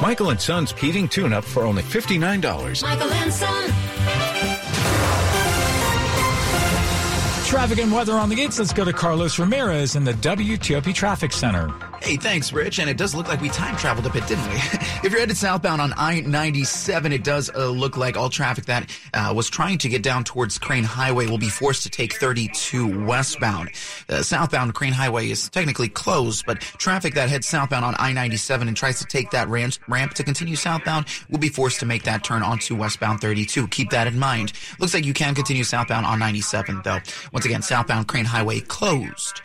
Michael 0.00 0.30
and 0.30 0.40
Son's 0.40 0.70
heating 0.72 1.08
tune-up 1.08 1.44
for 1.44 1.64
only 1.64 1.82
$59. 1.82 2.82
Michael 2.82 3.12
and 3.12 3.32
Son. 3.32 3.81
Traffic 7.52 7.80
and 7.80 7.92
weather 7.92 8.14
on 8.14 8.30
the 8.30 8.34
gates. 8.34 8.58
Let's 8.58 8.72
go 8.72 8.82
to 8.82 8.94
Carlos 8.94 9.38
Ramirez 9.38 9.94
in 9.94 10.04
the 10.04 10.14
WTOP 10.14 10.94
Traffic 10.94 11.32
Center. 11.32 11.91
Hey, 12.02 12.16
thanks, 12.16 12.52
Rich. 12.52 12.80
And 12.80 12.90
it 12.90 12.96
does 12.96 13.14
look 13.14 13.28
like 13.28 13.40
we 13.40 13.48
time 13.48 13.76
traveled 13.76 14.06
a 14.06 14.10
bit, 14.10 14.26
didn't 14.26 14.44
we? 14.48 14.56
if 14.56 15.04
you're 15.04 15.20
headed 15.20 15.36
southbound 15.36 15.80
on 15.80 15.92
I-97, 15.96 17.12
it 17.12 17.22
does 17.22 17.48
uh, 17.54 17.68
look 17.68 17.96
like 17.96 18.16
all 18.16 18.28
traffic 18.28 18.64
that 18.64 18.90
uh, 19.14 19.32
was 19.34 19.48
trying 19.48 19.78
to 19.78 19.88
get 19.88 20.02
down 20.02 20.24
towards 20.24 20.58
Crane 20.58 20.82
Highway 20.82 21.28
will 21.28 21.38
be 21.38 21.48
forced 21.48 21.84
to 21.84 21.90
take 21.90 22.14
32 22.14 23.04
westbound. 23.06 23.70
Uh, 24.08 24.20
southbound 24.20 24.74
Crane 24.74 24.92
Highway 24.92 25.30
is 25.30 25.48
technically 25.48 25.88
closed, 25.88 26.44
but 26.44 26.60
traffic 26.60 27.14
that 27.14 27.28
heads 27.28 27.46
southbound 27.46 27.84
on 27.84 27.94
I-97 27.94 28.62
and 28.62 28.76
tries 28.76 28.98
to 28.98 29.06
take 29.06 29.30
that 29.30 29.46
ramp, 29.46 29.74
ramp 29.86 30.14
to 30.14 30.24
continue 30.24 30.56
southbound 30.56 31.06
will 31.30 31.38
be 31.38 31.50
forced 31.50 31.78
to 31.80 31.86
make 31.86 32.02
that 32.02 32.24
turn 32.24 32.42
onto 32.42 32.74
westbound 32.74 33.20
32. 33.20 33.68
Keep 33.68 33.90
that 33.90 34.08
in 34.08 34.18
mind. 34.18 34.54
Looks 34.80 34.92
like 34.92 35.04
you 35.04 35.14
can 35.14 35.36
continue 35.36 35.62
southbound 35.62 36.04
on 36.04 36.18
97, 36.18 36.80
though. 36.82 36.98
Once 37.32 37.44
again, 37.44 37.62
southbound 37.62 38.08
Crane 38.08 38.24
Highway 38.24 38.58
closed. 38.58 39.40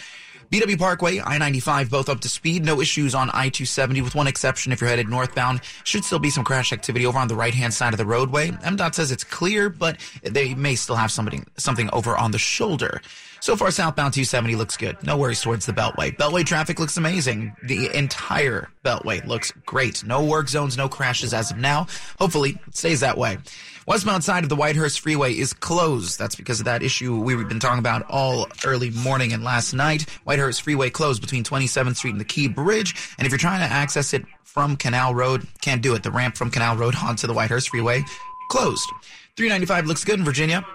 BW 0.52 0.80
Parkway, 0.80 1.20
I-95, 1.20 1.90
both 1.90 2.08
up 2.08 2.22
to 2.22 2.30
speed. 2.30 2.64
No 2.64 2.80
issues 2.80 3.14
on 3.14 3.30
I-270 3.32 4.02
with 4.02 4.16
one 4.16 4.28
exception. 4.28 4.72
If 4.72 4.80
you're 4.80 4.90
headed 4.90 5.10
northbound, 5.10 5.60
should 5.84 6.06
still 6.06 6.20
be 6.20 6.30
some 6.30 6.46
crash 6.46 6.72
activity 6.72 7.06
over 7.06 7.20
on 7.20 7.28
the 7.28 7.36
right-hand 7.36 7.74
side 7.74 7.94
of 7.94 7.98
the 7.98 8.06
roadway. 8.06 8.52
MDOT 8.52 8.96
says 8.96 9.12
it's 9.12 9.26
clear, 9.26 9.70
but 9.70 9.98
they 10.24 10.56
may 10.56 10.76
still 10.76 10.96
have 10.96 11.12
something, 11.12 11.46
something 11.58 11.90
over 11.92 12.16
on 12.16 12.32
the 12.32 12.40
shoulder. 12.40 13.02
So 13.40 13.56
far, 13.56 13.72
southbound 13.72 14.14
270 14.14 14.56
looks 14.56 14.78
good. 14.78 15.02
No 15.04 15.18
worries 15.18 15.42
towards 15.42 15.66
the 15.66 15.74
Beltway. 15.74 16.16
Beltway 16.16 16.46
traffic 16.46 16.80
looks 16.80 16.98
amazing. 16.98 17.56
The 17.64 17.96
entire 17.96 18.70
Beltway 18.84 19.26
looks 19.26 19.52
great. 19.66 20.04
No 20.04 20.24
work 20.24 20.50
zones, 20.50 20.78
no 20.78 20.90
crashes 20.90 21.34
as 21.34 21.52
of 21.52 21.58
now. 21.58 21.88
Hopefully, 22.20 22.60
it 22.68 22.76
stays 22.76 23.02
that 23.02 23.18
way. 23.18 23.38
Westbound 23.86 24.24
side 24.24 24.44
of 24.44 24.50
the 24.50 24.56
Whitehurst 24.56 25.00
Freeway 25.00 25.34
is 25.34 25.54
closed. 25.54 26.20
That's 26.20 26.36
because 26.36 26.60
of 26.60 26.66
that 26.66 26.84
issue 26.84 27.22
we've 27.22 27.48
been 27.48 27.60
talking 27.60 27.80
about 27.80 28.04
all 28.10 28.48
early 28.66 28.90
morning 28.90 29.32
and 29.32 29.44
last 29.44 29.74
night. 29.74 30.06
Whitehurst 30.26 30.62
Freeway 30.62 30.90
closed 30.90 31.22
between 31.22 31.44
27th 31.46 31.96
Street 31.96 32.12
and 32.12 32.20
the 32.20 32.26
Key 32.26 32.50
Bridge. 32.50 32.96
And 33.18 33.26
if 33.26 33.32
you're 33.32 33.40
trying 33.40 33.66
to 33.66 33.74
access 33.74 34.14
it 34.14 34.26
from 34.44 34.76
Canal 34.76 35.16
Road, 35.16 35.48
can't 35.62 35.82
do 35.82 35.96
it. 35.96 36.04
The 36.04 36.12
ramp 36.12 36.36
from 36.36 36.52
Canal 36.52 36.76
Road 36.76 36.96
onto 37.02 37.28
the 37.28 37.34
Whitehurst 37.34 37.70
Freeway 37.70 38.04
closed. 38.50 38.90
395 39.38 39.86
looks 39.86 40.04
good 40.04 40.20
in 40.20 40.26
Virginia. 40.26 40.66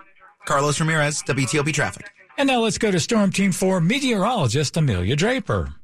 Carlos 0.47 0.81
Ramirez, 0.81 1.23
WTOP 1.25 1.73
Traffic. 1.75 2.11
And 2.39 2.47
now 2.49 2.61
let's 2.61 2.79
go 2.79 2.91
to 2.91 2.99
Storm 2.99 3.31
Team 3.31 3.53
4 3.53 3.81
meteorologist 3.81 4.77
Amelia 4.77 5.17
Draper. 5.17 5.75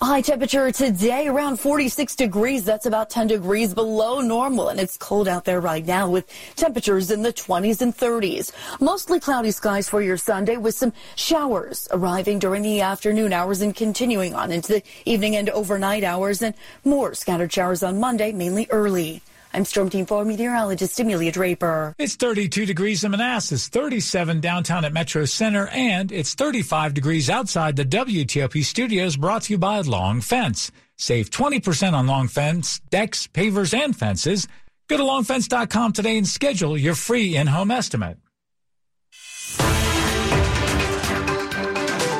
High 0.00 0.20
temperature 0.20 0.70
today 0.70 1.26
around 1.26 1.56
46 1.56 2.16
degrees. 2.16 2.64
That's 2.64 2.84
about 2.84 3.08
10 3.08 3.28
degrees 3.28 3.72
below 3.72 4.20
normal. 4.20 4.68
And 4.68 4.78
it's 4.78 4.98
cold 4.98 5.26
out 5.26 5.44
there 5.46 5.60
right 5.60 5.84
now 5.84 6.10
with 6.10 6.30
temperatures 6.54 7.10
in 7.10 7.22
the 7.22 7.32
20s 7.32 7.80
and 7.80 7.96
30s. 7.96 8.52
Mostly 8.78 9.18
cloudy 9.18 9.50
skies 9.50 9.88
for 9.88 10.02
your 10.02 10.18
Sunday 10.18 10.58
with 10.58 10.74
some 10.74 10.92
showers 11.14 11.88
arriving 11.90 12.38
during 12.38 12.62
the 12.62 12.82
afternoon 12.82 13.32
hours 13.32 13.62
and 13.62 13.74
continuing 13.74 14.34
on 14.34 14.52
into 14.52 14.74
the 14.74 14.82
evening 15.06 15.34
and 15.34 15.48
overnight 15.48 16.04
hours 16.04 16.42
and 16.42 16.54
more 16.84 17.14
scattered 17.14 17.52
showers 17.52 17.82
on 17.82 17.98
Monday, 17.98 18.32
mainly 18.32 18.66
early. 18.70 19.22
I'm 19.56 19.64
Storm 19.64 19.88
Team 19.88 20.04
4 20.04 20.26
meteorologist 20.26 21.00
Amelia 21.00 21.32
Draper. 21.32 21.94
It's 21.96 22.14
32 22.14 22.66
degrees 22.66 23.04
in 23.04 23.12
Manassas, 23.12 23.68
37 23.68 24.40
downtown 24.40 24.84
at 24.84 24.92
Metro 24.92 25.24
Center, 25.24 25.68
and 25.68 26.12
it's 26.12 26.34
35 26.34 26.92
degrees 26.92 27.30
outside 27.30 27.74
the 27.74 27.86
WTOP 27.86 28.62
studios 28.62 29.16
brought 29.16 29.44
to 29.44 29.54
you 29.54 29.58
by 29.58 29.80
Long 29.80 30.20
Fence. 30.20 30.70
Save 30.98 31.30
20% 31.30 31.94
on 31.94 32.06
Long 32.06 32.28
Fence, 32.28 32.80
decks, 32.90 33.28
pavers, 33.28 33.72
and 33.72 33.96
fences. 33.96 34.46
Go 34.88 34.98
to 34.98 35.02
longfence.com 35.02 35.94
today 35.94 36.18
and 36.18 36.28
schedule 36.28 36.76
your 36.76 36.94
free 36.94 37.34
in-home 37.34 37.70
estimate. 37.70 38.18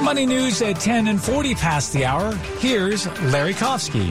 Money 0.03 0.25
news 0.25 0.63
at 0.63 0.81
10 0.81 1.09
and 1.09 1.21
40 1.23 1.55
past 1.57 1.93
the 1.93 2.07
hour. 2.07 2.35
Here's 2.61 3.07
Larry 3.25 3.53
Kofsky. 3.53 4.09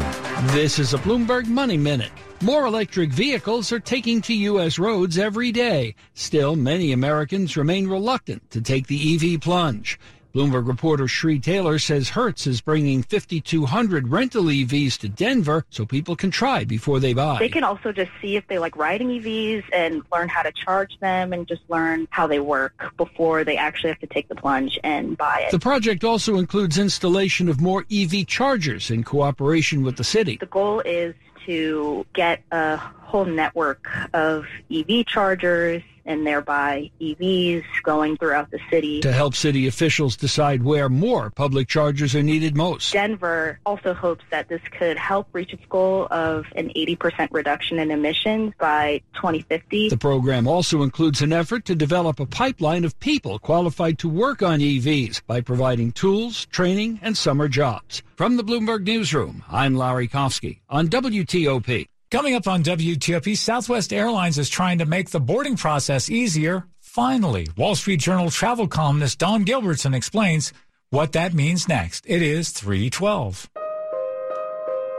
This 0.52 0.78
is 0.78 0.94
a 0.94 1.00
Bloomberg 1.00 1.48
Money 1.48 1.78
Minute. 1.78 2.12
More 2.46 2.68
electric 2.68 3.10
vehicles 3.10 3.72
are 3.72 3.80
taking 3.80 4.22
to 4.22 4.34
U.S. 4.36 4.78
roads 4.78 5.18
every 5.18 5.52
day. 5.52 5.96
Still, 6.14 6.56
many 6.56 6.92
Americans 6.92 7.58
remain 7.58 7.88
reluctant 7.88 8.52
to 8.52 8.62
take 8.62 8.86
the 8.86 9.16
EV 9.16 9.42
plunge. 9.42 10.00
Bloomberg 10.32 10.68
reporter 10.68 11.08
Shree 11.08 11.40
Taylor 11.40 11.80
says 11.80 12.10
Hertz 12.10 12.46
is 12.46 12.62
bringing 12.62 13.02
5,200 13.02 14.10
rental 14.10 14.44
EVs 14.44 15.00
to 15.00 15.10
Denver 15.10 15.66
so 15.72 15.88
people 15.88 16.16
can 16.16 16.30
try 16.30 16.66
before 16.66 17.00
they 17.00 17.14
buy. 17.14 17.40
They 17.40 17.50
can 17.50 17.64
also 17.64 17.92
just 17.92 18.12
see 18.22 18.36
if 18.36 18.46
they 18.48 18.60
like 18.60 18.76
riding 18.76 19.08
EVs 19.08 19.64
and 19.74 20.04
learn 20.12 20.30
how 20.30 20.44
to 20.44 20.52
charge 20.52 21.00
them 21.00 21.34
and 21.34 21.48
just 21.48 21.64
learn 21.68 22.08
how 22.12 22.28
they 22.28 22.40
work 22.40 22.94
before 22.96 23.44
they 23.44 23.58
actually 23.58 23.90
have 23.90 24.00
to 24.02 24.08
take 24.08 24.28
the 24.28 24.36
plunge 24.36 24.78
and 24.84 25.18
buy 25.18 25.46
it. 25.48 25.52
The 25.52 25.58
project 25.58 26.04
also 26.04 26.36
includes 26.36 26.78
installation 26.78 27.50
of 27.50 27.60
more 27.60 27.86
EV 27.92 28.28
chargers 28.28 28.92
in 28.92 29.04
cooperation 29.04 29.82
with 29.82 29.96
the 29.96 30.04
city. 30.04 30.38
The 30.38 30.46
goal 30.46 30.82
is 30.82 31.16
to 31.46 32.06
get 32.14 32.44
a 32.52 32.80
whole 33.06 33.26
network 33.26 33.88
of 34.14 34.46
EV 34.72 35.06
chargers 35.06 35.84
and 36.06 36.26
thereby 36.26 36.90
EVs 37.02 37.64
going 37.84 38.18
throughout 38.18 38.52
the 38.52 38.60
city. 38.70 39.02
To 39.02 39.12
help 39.12 39.36
city 39.36 39.68
officials 39.68 40.16
decide 40.16 40.64
where 40.64 40.88
more 40.90 41.32
public 41.32 41.68
chargers 41.68 42.16
are 42.16 42.24
needed 42.24 42.56
most. 42.56 42.94
Denver 42.94 43.60
also 43.66 43.94
hopes 43.94 44.24
that 44.30 44.48
this 44.48 44.62
could 44.72 44.98
help 44.98 45.28
reach 45.34 45.52
its 45.54 45.66
goal 45.68 46.08
of 46.12 46.46
an 46.56 46.70
80% 46.76 47.30
reduction 47.32 47.80
in 47.80 47.92
emissions 47.92 48.54
by 48.60 49.02
2050. 49.16 49.90
The 49.90 49.98
program 49.98 50.48
also 50.48 50.84
includes 50.84 51.22
an 51.22 51.34
effort 51.34 51.66
to 51.66 51.76
develop 51.76 52.20
a 52.20 52.26
pipeline 52.26 52.86
of 52.86 53.00
people 53.00 53.40
qualified 53.40 53.98
to 54.00 54.10
work 54.10 54.44
on 54.44 54.60
EVs 54.60 55.22
by 55.26 55.42
providing 55.42 55.92
tools, 55.92 56.46
training, 56.48 57.00
and 57.02 57.18
summer 57.18 57.48
jobs. 57.48 58.04
From 58.16 58.38
the 58.38 58.44
Bloomberg 58.44 58.86
Newsroom, 58.86 59.44
I'm 59.50 59.76
Larry 59.76 60.08
Kofsky 60.08 60.60
on 60.70 60.88
WTOP. 60.88 61.88
Coming 62.16 62.36
up 62.36 62.48
on 62.48 62.64
WTOP, 62.64 63.36
Southwest 63.36 63.92
Airlines 63.92 64.38
is 64.38 64.48
trying 64.48 64.78
to 64.78 64.86
make 64.86 65.10
the 65.10 65.20
boarding 65.20 65.58
process 65.58 66.10
easier. 66.10 66.64
Finally, 66.80 67.50
Wall 67.58 67.76
Street 67.76 68.00
Journal 68.00 68.32
travel 68.32 68.70
columnist 68.70 69.20
Dawn 69.20 69.44
Gilbertson 69.44 69.94
explains 69.94 70.54
what 70.92 71.12
that 71.12 71.34
means 71.34 71.68
next. 71.68 72.06
It 72.08 72.22
is 72.22 72.52
312. 72.52 73.50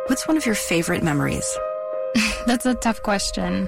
What's 0.08 0.28
one 0.28 0.36
of 0.36 0.44
your 0.44 0.54
favorite 0.54 1.02
memories? 1.02 1.58
That's 2.46 2.66
a 2.66 2.74
tough 2.74 3.02
question. 3.02 3.66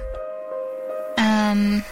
Um, 1.17 1.83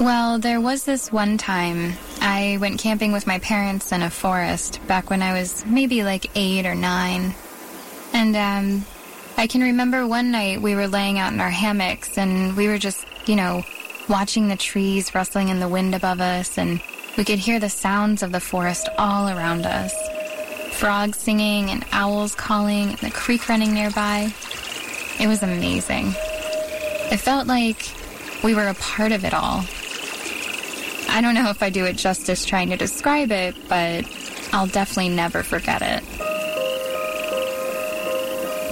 well, 0.00 0.40
there 0.40 0.60
was 0.60 0.82
this 0.82 1.12
one 1.12 1.38
time 1.38 1.92
I 2.20 2.58
went 2.60 2.80
camping 2.80 3.12
with 3.12 3.28
my 3.28 3.38
parents 3.38 3.92
in 3.92 4.02
a 4.02 4.10
forest 4.10 4.84
back 4.88 5.08
when 5.08 5.22
I 5.22 5.34
was 5.34 5.64
maybe 5.66 6.02
like 6.02 6.28
eight 6.34 6.66
or 6.66 6.74
nine. 6.74 7.32
And, 8.12 8.34
um, 8.34 8.84
I 9.38 9.46
can 9.46 9.60
remember 9.60 10.04
one 10.04 10.32
night 10.32 10.60
we 10.60 10.74
were 10.74 10.88
laying 10.88 11.20
out 11.20 11.32
in 11.32 11.40
our 11.40 11.48
hammocks 11.48 12.18
and 12.18 12.56
we 12.56 12.66
were 12.66 12.76
just, 12.76 13.06
you 13.26 13.36
know, 13.36 13.62
watching 14.08 14.48
the 14.48 14.56
trees 14.56 15.14
rustling 15.14 15.48
in 15.48 15.60
the 15.60 15.68
wind 15.68 15.94
above 15.94 16.20
us 16.20 16.58
and 16.58 16.82
we 17.16 17.22
could 17.24 17.38
hear 17.38 17.60
the 17.60 17.68
sounds 17.68 18.24
of 18.24 18.32
the 18.32 18.40
forest 18.40 18.88
all 18.98 19.28
around 19.28 19.64
us. 19.64 19.94
Frogs 20.72 21.18
singing 21.18 21.70
and 21.70 21.86
owls 21.92 22.34
calling 22.34 22.88
and 22.88 22.98
the 22.98 23.12
creek 23.12 23.48
running 23.48 23.72
nearby. 23.72 24.34
It 25.20 25.28
was 25.28 25.44
amazing. 25.44 26.08
It 27.12 27.18
felt 27.18 27.46
like 27.46 27.94
we 28.42 28.56
were 28.56 28.66
a 28.66 28.74
part 28.74 29.12
of 29.12 29.24
it 29.24 29.34
all. 29.34 29.64
I 31.10 31.20
don't 31.22 31.34
know 31.34 31.48
if 31.50 31.62
I 31.62 31.70
do 31.70 31.84
it 31.84 31.96
justice 31.96 32.44
trying 32.44 32.70
to 32.70 32.76
describe 32.76 33.30
it, 33.30 33.54
but 33.68 34.04
I'll 34.52 34.66
definitely 34.66 35.10
never 35.10 35.44
forget 35.44 35.80
it. 35.80 36.07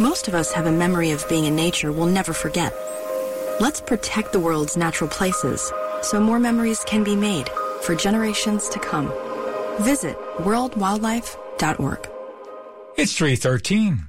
Most 0.00 0.28
of 0.28 0.34
us 0.34 0.52
have 0.52 0.66
a 0.66 0.72
memory 0.72 1.10
of 1.12 1.26
being 1.26 1.46
in 1.46 1.56
nature 1.56 1.90
we'll 1.90 2.04
never 2.06 2.34
forget. 2.34 2.74
Let's 3.60 3.80
protect 3.80 4.30
the 4.30 4.40
world's 4.40 4.76
natural 4.76 5.08
places 5.08 5.72
so 6.02 6.20
more 6.20 6.38
memories 6.38 6.84
can 6.84 7.02
be 7.02 7.16
made 7.16 7.48
for 7.80 7.94
generations 7.94 8.68
to 8.68 8.78
come. 8.78 9.10
Visit 9.80 10.18
worldwildlife.org. 10.36 12.10
It's 12.98 13.16
313. 13.16 14.04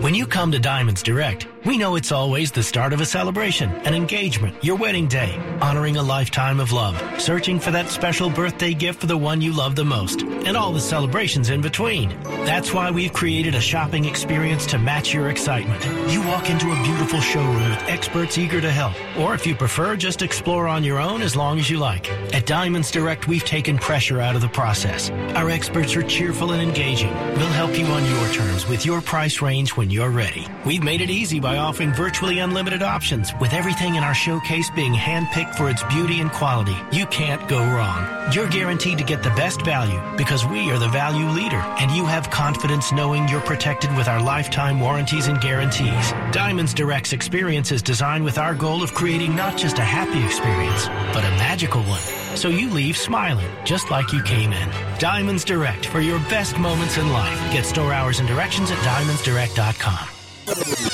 When 0.00 0.14
you 0.14 0.26
come 0.26 0.50
to 0.52 0.58
Diamonds 0.58 1.02
Direct, 1.02 1.48
We 1.64 1.78
know 1.78 1.96
it's 1.96 2.12
always 2.12 2.52
the 2.52 2.62
start 2.62 2.92
of 2.92 3.00
a 3.00 3.06
celebration, 3.06 3.70
an 3.86 3.94
engagement, 3.94 4.62
your 4.62 4.76
wedding 4.76 5.08
day, 5.08 5.34
honoring 5.62 5.96
a 5.96 6.02
lifetime 6.02 6.60
of 6.60 6.72
love, 6.72 7.00
searching 7.18 7.58
for 7.58 7.70
that 7.70 7.88
special 7.88 8.28
birthday 8.28 8.74
gift 8.74 9.00
for 9.00 9.06
the 9.06 9.16
one 9.16 9.40
you 9.40 9.50
love 9.50 9.74
the 9.74 9.84
most, 9.84 10.20
and 10.20 10.58
all 10.58 10.74
the 10.74 10.80
celebrations 10.80 11.48
in 11.48 11.62
between. 11.62 12.10
That's 12.44 12.74
why 12.74 12.90
we've 12.90 13.14
created 13.14 13.54
a 13.54 13.62
shopping 13.62 14.04
experience 14.04 14.66
to 14.66 14.78
match 14.78 15.14
your 15.14 15.30
excitement. 15.30 15.82
You 16.12 16.20
walk 16.26 16.50
into 16.50 16.70
a 16.70 16.82
beautiful 16.82 17.22
showroom 17.22 17.70
with 17.70 17.88
experts 17.88 18.36
eager 18.36 18.60
to 18.60 18.70
help, 18.70 18.92
or 19.16 19.32
if 19.34 19.46
you 19.46 19.54
prefer, 19.54 19.96
just 19.96 20.20
explore 20.20 20.68
on 20.68 20.84
your 20.84 20.98
own 20.98 21.22
as 21.22 21.34
long 21.34 21.58
as 21.58 21.70
you 21.70 21.78
like. 21.78 22.10
At 22.34 22.44
Diamonds 22.44 22.90
Direct, 22.90 23.26
we've 23.26 23.44
taken 23.44 23.78
pressure 23.78 24.20
out 24.20 24.34
of 24.34 24.42
the 24.42 24.48
process. 24.48 25.08
Our 25.34 25.48
experts 25.48 25.96
are 25.96 26.02
cheerful 26.02 26.52
and 26.52 26.60
engaging. 26.60 27.14
We'll 27.36 27.56
help 27.56 27.78
you 27.78 27.86
on 27.86 28.04
your 28.04 28.28
terms 28.34 28.68
with 28.68 28.84
your 28.84 29.00
price 29.00 29.40
range 29.40 29.70
when 29.78 29.88
you're 29.88 30.10
ready. 30.10 30.46
We've 30.66 30.82
made 30.82 31.00
it 31.00 31.08
easy 31.08 31.40
by 31.54 31.60
offering 31.60 31.92
virtually 31.92 32.40
unlimited 32.40 32.82
options, 32.82 33.32
with 33.40 33.52
everything 33.52 33.94
in 33.94 34.02
our 34.02 34.14
showcase 34.14 34.68
being 34.70 34.92
handpicked 34.92 35.54
for 35.54 35.70
its 35.70 35.84
beauty 35.84 36.20
and 36.20 36.32
quality. 36.32 36.76
You 36.90 37.06
can't 37.06 37.48
go 37.48 37.60
wrong. 37.60 38.32
You're 38.32 38.48
guaranteed 38.48 38.98
to 38.98 39.04
get 39.04 39.22
the 39.22 39.30
best 39.30 39.62
value 39.62 40.00
because 40.16 40.44
we 40.44 40.72
are 40.72 40.80
the 40.80 40.88
value 40.88 41.28
leader, 41.28 41.62
and 41.78 41.92
you 41.92 42.06
have 42.06 42.28
confidence 42.28 42.90
knowing 42.90 43.28
you're 43.28 43.40
protected 43.40 43.96
with 43.96 44.08
our 44.08 44.20
lifetime 44.20 44.80
warranties 44.80 45.28
and 45.28 45.40
guarantees. 45.40 46.10
Diamonds 46.32 46.74
Direct's 46.74 47.12
experience 47.12 47.70
is 47.70 47.82
designed 47.82 48.24
with 48.24 48.36
our 48.36 48.56
goal 48.56 48.82
of 48.82 48.92
creating 48.92 49.36
not 49.36 49.56
just 49.56 49.78
a 49.78 49.84
happy 49.84 50.24
experience, 50.24 50.88
but 51.14 51.22
a 51.22 51.30
magical 51.38 51.84
one. 51.84 52.02
So 52.36 52.48
you 52.48 52.68
leave 52.68 52.96
smiling, 52.96 53.52
just 53.64 53.92
like 53.92 54.12
you 54.12 54.24
came 54.24 54.52
in. 54.52 54.70
Diamonds 54.98 55.44
Direct 55.44 55.86
for 55.86 56.00
your 56.00 56.18
best 56.30 56.58
moments 56.58 56.98
in 56.98 57.12
life. 57.12 57.38
Get 57.52 57.64
store 57.64 57.92
hours 57.92 58.18
and 58.18 58.26
directions 58.26 58.72
at 58.72 58.78
diamondsdirect.com. 58.78 60.93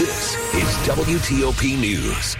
This 0.00 0.34
is 0.54 0.64
WTOP 0.88 1.78
News. 1.78 2.34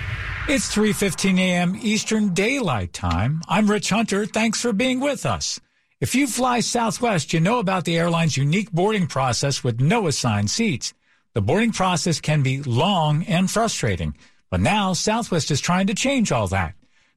It's 0.48 0.74
3:15 0.74 1.38
a.m. 1.38 1.76
Eastern 1.82 2.32
Daylight 2.32 2.94
Time. 2.94 3.42
I'm 3.48 3.70
Rich 3.70 3.90
Hunter. 3.90 4.24
Thanks 4.24 4.62
for 4.62 4.72
being 4.72 4.98
with 4.98 5.26
us. 5.26 5.60
If 6.00 6.14
you 6.14 6.26
fly 6.26 6.60
Southwest, 6.60 7.34
you 7.34 7.40
know 7.40 7.58
about 7.58 7.84
the 7.84 7.98
airline's 7.98 8.38
unique 8.38 8.72
boarding 8.72 9.06
process 9.06 9.62
with 9.62 9.78
no 9.78 10.06
assigned 10.06 10.48
seats. 10.48 10.94
The 11.34 11.42
boarding 11.42 11.72
process 11.72 12.18
can 12.18 12.42
be 12.42 12.62
long 12.62 13.24
and 13.24 13.50
frustrating, 13.50 14.16
but 14.50 14.60
now 14.60 14.94
Southwest 14.94 15.50
is 15.50 15.60
trying 15.60 15.86
to 15.88 15.94
change 15.94 16.32
all 16.32 16.48
that. 16.48 16.72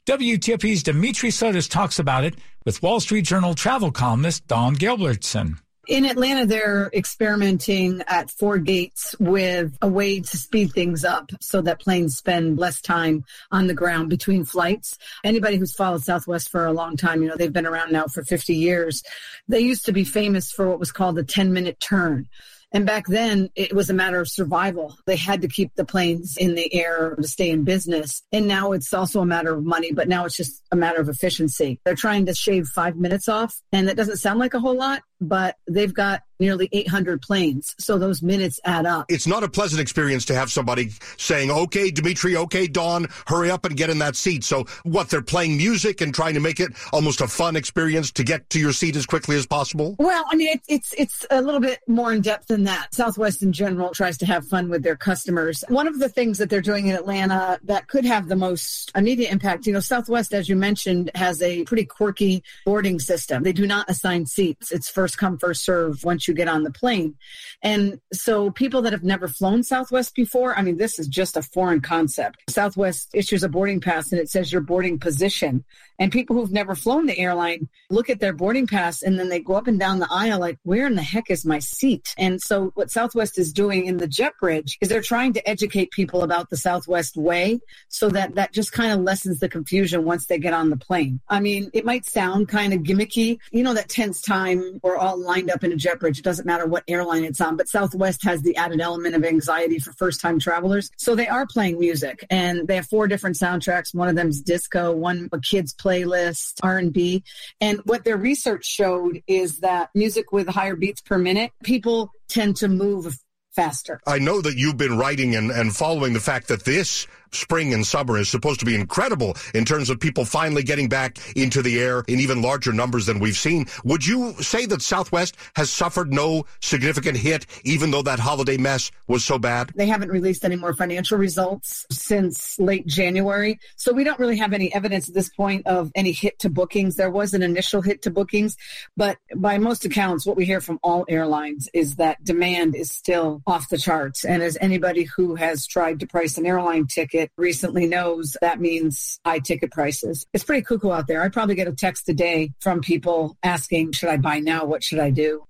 WTOP's 0.07 0.83
Dimitri 0.83 1.29
Sotis 1.29 1.69
talks 1.69 1.99
about 1.99 2.25
it 2.25 2.35
with 2.65 2.83
Wall 2.83 2.99
Street 2.99 3.23
Journal 3.23 3.55
travel 3.55 3.93
columnist 3.93 4.45
Dawn 4.47 4.75
Gilbertson. 4.75 5.62
In 5.85 6.05
Atlanta, 6.05 6.45
they're 6.45 6.89
experimenting 6.93 8.03
at 8.07 8.29
four 8.29 8.57
gates 8.57 9.15
with 9.19 9.77
a 9.81 9.87
way 9.87 10.21
to 10.21 10.37
speed 10.37 10.71
things 10.71 11.03
up 11.03 11.29
so 11.41 11.61
that 11.61 11.81
planes 11.81 12.15
spend 12.15 12.57
less 12.57 12.79
time 12.79 13.25
on 13.51 13.67
the 13.67 13.73
ground 13.73 14.09
between 14.09 14.45
flights. 14.45 14.97
Anybody 15.25 15.57
who's 15.57 15.75
followed 15.75 16.03
Southwest 16.03 16.49
for 16.49 16.65
a 16.65 16.71
long 16.71 16.95
time, 16.95 17.21
you 17.21 17.27
know, 17.27 17.35
they've 17.35 17.51
been 17.51 17.65
around 17.65 17.91
now 17.91 18.07
for 18.07 18.23
50 18.23 18.55
years. 18.55 19.03
They 19.49 19.59
used 19.59 19.85
to 19.85 19.91
be 19.91 20.05
famous 20.05 20.53
for 20.53 20.69
what 20.69 20.79
was 20.79 20.93
called 20.93 21.17
the 21.17 21.23
10 21.23 21.51
minute 21.51 21.81
turn. 21.81 22.29
And 22.73 22.87
back 22.87 23.05
then, 23.05 23.49
it 23.53 23.71
was 23.71 23.91
a 23.91 23.93
matter 23.93 24.19
of 24.19 24.27
survival. 24.27 24.97
They 25.05 25.15
had 25.15 25.43
to 25.43 25.47
keep 25.47 25.75
the 25.75 25.85
planes 25.85 26.37
in 26.37 26.55
the 26.55 26.73
air 26.73 27.15
to 27.15 27.27
stay 27.27 27.51
in 27.51 27.63
business. 27.63 28.23
And 28.31 28.47
now 28.47 28.71
it's 28.71 28.91
also 28.93 29.21
a 29.21 29.25
matter 29.27 29.53
of 29.53 29.63
money, 29.63 29.91
but 29.91 30.07
now 30.07 30.25
it's 30.25 30.35
just 30.35 30.63
a 30.71 30.75
matter 30.75 30.99
of 30.99 31.07
efficiency. 31.07 31.79
They're 31.85 31.93
trying 31.93 32.25
to 32.25 32.33
shave 32.33 32.67
five 32.67 32.95
minutes 32.95 33.29
off. 33.29 33.61
And 33.71 33.87
that 33.87 33.95
doesn't 33.95 34.17
sound 34.17 34.39
like 34.39 34.55
a 34.55 34.59
whole 34.59 34.75
lot, 34.75 35.03
but 35.19 35.55
they've 35.67 35.93
got 35.93 36.23
nearly 36.39 36.67
800 36.71 37.21
planes. 37.21 37.73
So 37.79 37.97
those 37.97 38.21
minutes 38.21 38.59
add 38.65 38.85
up. 38.85 39.05
It's 39.09 39.27
not 39.27 39.43
a 39.43 39.49
pleasant 39.49 39.81
experience 39.81 40.25
to 40.25 40.35
have 40.35 40.51
somebody 40.51 40.91
saying, 41.17 41.49
okay, 41.49 41.89
Dimitri, 41.89 42.35
okay, 42.35 42.67
Dawn, 42.67 43.07
hurry 43.27 43.49
up 43.49 43.65
and 43.65 43.77
get 43.77 43.89
in 43.89 43.99
that 43.99 44.15
seat. 44.15 44.43
So 44.43 44.65
what, 44.83 45.09
they're 45.09 45.21
playing 45.21 45.57
music 45.57 46.01
and 46.01 46.13
trying 46.13 46.33
to 46.33 46.39
make 46.39 46.59
it 46.59 46.73
almost 46.91 47.21
a 47.21 47.27
fun 47.27 47.55
experience 47.55 48.11
to 48.13 48.23
get 48.23 48.49
to 48.51 48.59
your 48.59 48.73
seat 48.73 48.95
as 48.95 49.05
quickly 49.05 49.37
as 49.37 49.45
possible? 49.45 49.95
Well, 49.99 50.25
I 50.29 50.35
mean, 50.35 50.49
it, 50.49 50.61
it's, 50.67 50.93
it's 50.97 51.25
a 51.31 51.41
little 51.41 51.61
bit 51.61 51.79
more 51.87 52.11
in 52.11 52.21
depth 52.21 52.47
than 52.47 52.65
that. 52.65 52.93
Southwest 52.93 53.41
in 53.41 53.53
general 53.53 53.91
tries 53.91 54.17
to 54.17 54.25
have 54.25 54.45
fun 54.45 54.69
with 54.69 54.83
their 54.83 54.97
customers. 54.97 55.63
One 55.69 55.87
of 55.87 55.99
the 55.99 56.09
things 56.09 56.39
that 56.39 56.49
they're 56.49 56.61
doing 56.61 56.87
in 56.87 56.95
Atlanta 56.95 57.59
that 57.63 57.87
could 57.87 58.05
have 58.05 58.27
the 58.27 58.35
most 58.35 58.91
immediate 58.95 59.31
impact, 59.31 59.65
you 59.65 59.73
know, 59.73 59.79
Southwest, 59.79 60.33
as 60.33 60.49
you 60.49 60.55
mentioned, 60.55 61.11
has 61.15 61.41
a 61.41 61.63
pretty 61.63 61.85
quirky 61.85 62.43
boarding 62.65 62.99
system. 62.99 63.43
They 63.43 63.53
do 63.53 63.65
not 63.65 63.89
assign 63.89 64.25
seats. 64.25 64.71
It's 64.71 64.89
first 65.03 65.17
come, 65.17 65.37
first 65.37 65.65
serve 65.65 66.01
once 66.05 66.29
you 66.29 66.33
get 66.33 66.47
on 66.47 66.63
the 66.63 66.71
plane. 66.71 67.13
And 67.61 67.99
so 68.13 68.51
people 68.51 68.81
that 68.83 68.93
have 68.93 69.03
never 69.03 69.27
flown 69.27 69.61
Southwest 69.61 70.15
before, 70.15 70.57
I 70.57 70.61
mean, 70.61 70.77
this 70.77 70.97
is 70.97 71.09
just 71.09 71.35
a 71.35 71.41
foreign 71.41 71.81
concept. 71.81 72.37
Southwest 72.49 73.09
issues 73.13 73.43
a 73.43 73.49
boarding 73.49 73.81
pass 73.81 74.13
and 74.13 74.21
it 74.21 74.29
says 74.29 74.49
your 74.49 74.61
boarding 74.61 74.97
position. 74.99 75.65
And 75.99 76.09
people 76.09 76.37
who've 76.37 76.53
never 76.53 76.73
flown 76.73 77.05
the 77.05 77.19
airline 77.19 77.67
look 77.89 78.09
at 78.09 78.21
their 78.21 78.31
boarding 78.31 78.65
pass 78.65 79.01
and 79.01 79.19
then 79.19 79.27
they 79.27 79.41
go 79.41 79.55
up 79.55 79.67
and 79.67 79.77
down 79.77 79.99
the 79.99 80.07
aisle 80.09 80.39
like, 80.39 80.57
where 80.63 80.87
in 80.87 80.95
the 80.95 81.03
heck 81.03 81.29
is 81.29 81.45
my 81.45 81.59
seat? 81.59 82.13
And 82.17 82.41
so 82.41 82.71
what 82.75 82.89
Southwest 82.89 83.37
is 83.37 83.51
doing 83.51 83.85
in 83.85 83.97
the 83.97 84.07
jet 84.07 84.33
bridge 84.39 84.77
is 84.79 84.87
they're 84.87 85.01
trying 85.01 85.33
to 85.33 85.49
educate 85.49 85.91
people 85.91 86.23
about 86.23 86.49
the 86.49 86.57
Southwest 86.57 87.17
way 87.17 87.59
so 87.89 88.07
that 88.09 88.35
that 88.35 88.53
just 88.53 88.71
kind 88.71 88.93
of 88.93 89.01
lessens 89.01 89.39
the 89.39 89.49
confusion 89.49 90.05
once 90.05 90.27
they 90.27 90.39
get 90.39 90.53
on 90.53 90.69
the 90.69 90.77
plane. 90.77 91.19
I 91.27 91.41
mean, 91.41 91.69
it 91.73 91.83
might 91.83 92.05
sound 92.05 92.47
kind 92.47 92.73
of 92.73 92.81
gimmicky. 92.81 93.37
You 93.51 93.63
know, 93.63 93.73
that 93.73 93.89
tense 93.89 94.21
time 94.21 94.79
we're 94.93 94.99
all 94.99 95.17
lined 95.17 95.49
up 95.49 95.63
in 95.63 95.71
a 95.71 95.75
jet 95.75 95.99
bridge. 95.99 96.19
It 96.19 96.23
doesn't 96.23 96.45
matter 96.45 96.67
what 96.67 96.83
airline 96.87 97.23
it's 97.23 97.41
on, 97.41 97.57
but 97.57 97.67
Southwest 97.67 98.23
has 98.23 98.43
the 98.43 98.55
added 98.57 98.79
element 98.79 99.15
of 99.15 99.23
anxiety 99.23 99.79
for 99.79 99.91
first 99.93 100.21
time 100.21 100.39
travelers. 100.39 100.91
So 100.97 101.15
they 101.15 101.27
are 101.27 101.47
playing 101.47 101.79
music 101.79 102.25
and 102.29 102.67
they 102.67 102.75
have 102.75 102.87
four 102.87 103.07
different 103.07 103.37
soundtracks. 103.37 103.95
One 103.95 104.07
of 104.07 104.15
them's 104.15 104.41
disco, 104.41 104.91
one 104.91 105.29
a 105.31 105.39
kids 105.39 105.73
playlist, 105.73 106.59
R&B. 106.61 107.23
And 107.59 107.79
what 107.85 108.03
their 108.03 108.17
research 108.17 108.65
showed 108.65 109.21
is 109.27 109.59
that 109.59 109.89
music 109.95 110.31
with 110.31 110.47
higher 110.47 110.75
beats 110.75 111.01
per 111.01 111.17
minute, 111.17 111.51
people 111.63 112.11
tend 112.29 112.57
to 112.57 112.67
move 112.67 113.17
faster. 113.55 113.99
I 114.07 114.19
know 114.19 114.41
that 114.41 114.57
you've 114.57 114.77
been 114.77 114.97
writing 114.97 115.35
and, 115.35 115.51
and 115.51 115.75
following 115.75 116.13
the 116.13 116.19
fact 116.19 116.47
that 116.47 116.65
this 116.65 117.07
spring 117.35 117.73
and 117.73 117.85
summer 117.85 118.17
is 118.17 118.29
supposed 118.29 118.59
to 118.59 118.65
be 118.65 118.75
incredible 118.75 119.35
in 119.53 119.65
terms 119.65 119.89
of 119.89 119.99
people 119.99 120.25
finally 120.25 120.63
getting 120.63 120.87
back 120.87 121.17
into 121.35 121.61
the 121.61 121.79
air 121.79 122.03
in 122.07 122.19
even 122.19 122.41
larger 122.41 122.71
numbers 122.71 123.05
than 123.05 123.19
we've 123.19 123.37
seen. 123.37 123.65
Would 123.83 124.05
you 124.05 124.33
say 124.41 124.65
that 124.67 124.81
Southwest 124.81 125.35
has 125.55 125.69
suffered 125.69 126.13
no 126.13 126.45
significant 126.61 127.17
hit, 127.17 127.45
even 127.63 127.91
though 127.91 128.01
that 128.03 128.19
holiday 128.19 128.57
mess 128.57 128.91
was 129.07 129.25
so 129.25 129.39
bad? 129.39 129.71
They 129.75 129.87
haven't 129.87 130.09
released 130.09 130.45
any 130.45 130.55
more 130.55 130.73
financial 130.73 131.17
results 131.17 131.85
since 131.91 132.59
late 132.59 132.87
January. 132.87 133.59
So 133.75 133.93
we 133.93 134.03
don't 134.03 134.19
really 134.19 134.37
have 134.37 134.53
any 134.53 134.73
evidence 134.73 135.09
at 135.09 135.15
this 135.15 135.29
point 135.29 135.65
of 135.67 135.91
any 135.95 136.11
hit 136.11 136.39
to 136.39 136.49
bookings. 136.49 136.95
There 136.95 137.11
was 137.11 137.33
an 137.33 137.41
initial 137.41 137.81
hit 137.81 138.03
to 138.03 138.11
bookings, 138.11 138.57
but 138.95 139.17
by 139.35 139.57
most 139.57 139.85
accounts, 139.85 140.25
what 140.25 140.37
we 140.37 140.45
hear 140.45 140.61
from 140.61 140.79
all 140.83 141.05
airlines 141.09 141.69
is 141.73 141.95
that 141.95 142.23
demand 142.23 142.75
is 142.75 142.91
still 142.91 143.41
off 143.47 143.69
the 143.69 143.77
charts. 143.77 144.25
And 144.25 144.41
as 144.41 144.57
anybody 144.61 145.03
who 145.03 145.35
has 145.35 145.65
tried 145.65 145.99
to 145.99 146.07
price 146.07 146.37
an 146.37 146.45
airline 146.45 146.87
ticket 146.87 147.31
recently 147.37 147.87
knows, 147.87 148.37
that 148.41 148.59
means 148.59 149.19
high 149.25 149.39
ticket 149.39 149.71
prices. 149.71 150.25
It's 150.33 150.43
pretty 150.43 150.63
cuckoo 150.63 150.91
out 150.91 151.07
there. 151.07 151.21
I 151.21 151.29
probably 151.29 151.55
get 151.55 151.67
a 151.67 151.73
text 151.73 152.09
a 152.09 152.13
day 152.13 152.51
from 152.59 152.81
people 152.81 153.37
asking, 153.43 153.93
should 153.93 154.09
I 154.09 154.17
buy 154.17 154.39
now? 154.39 154.65
What 154.65 154.83
should 154.83 154.99
I 154.99 155.09
do? 155.09 155.45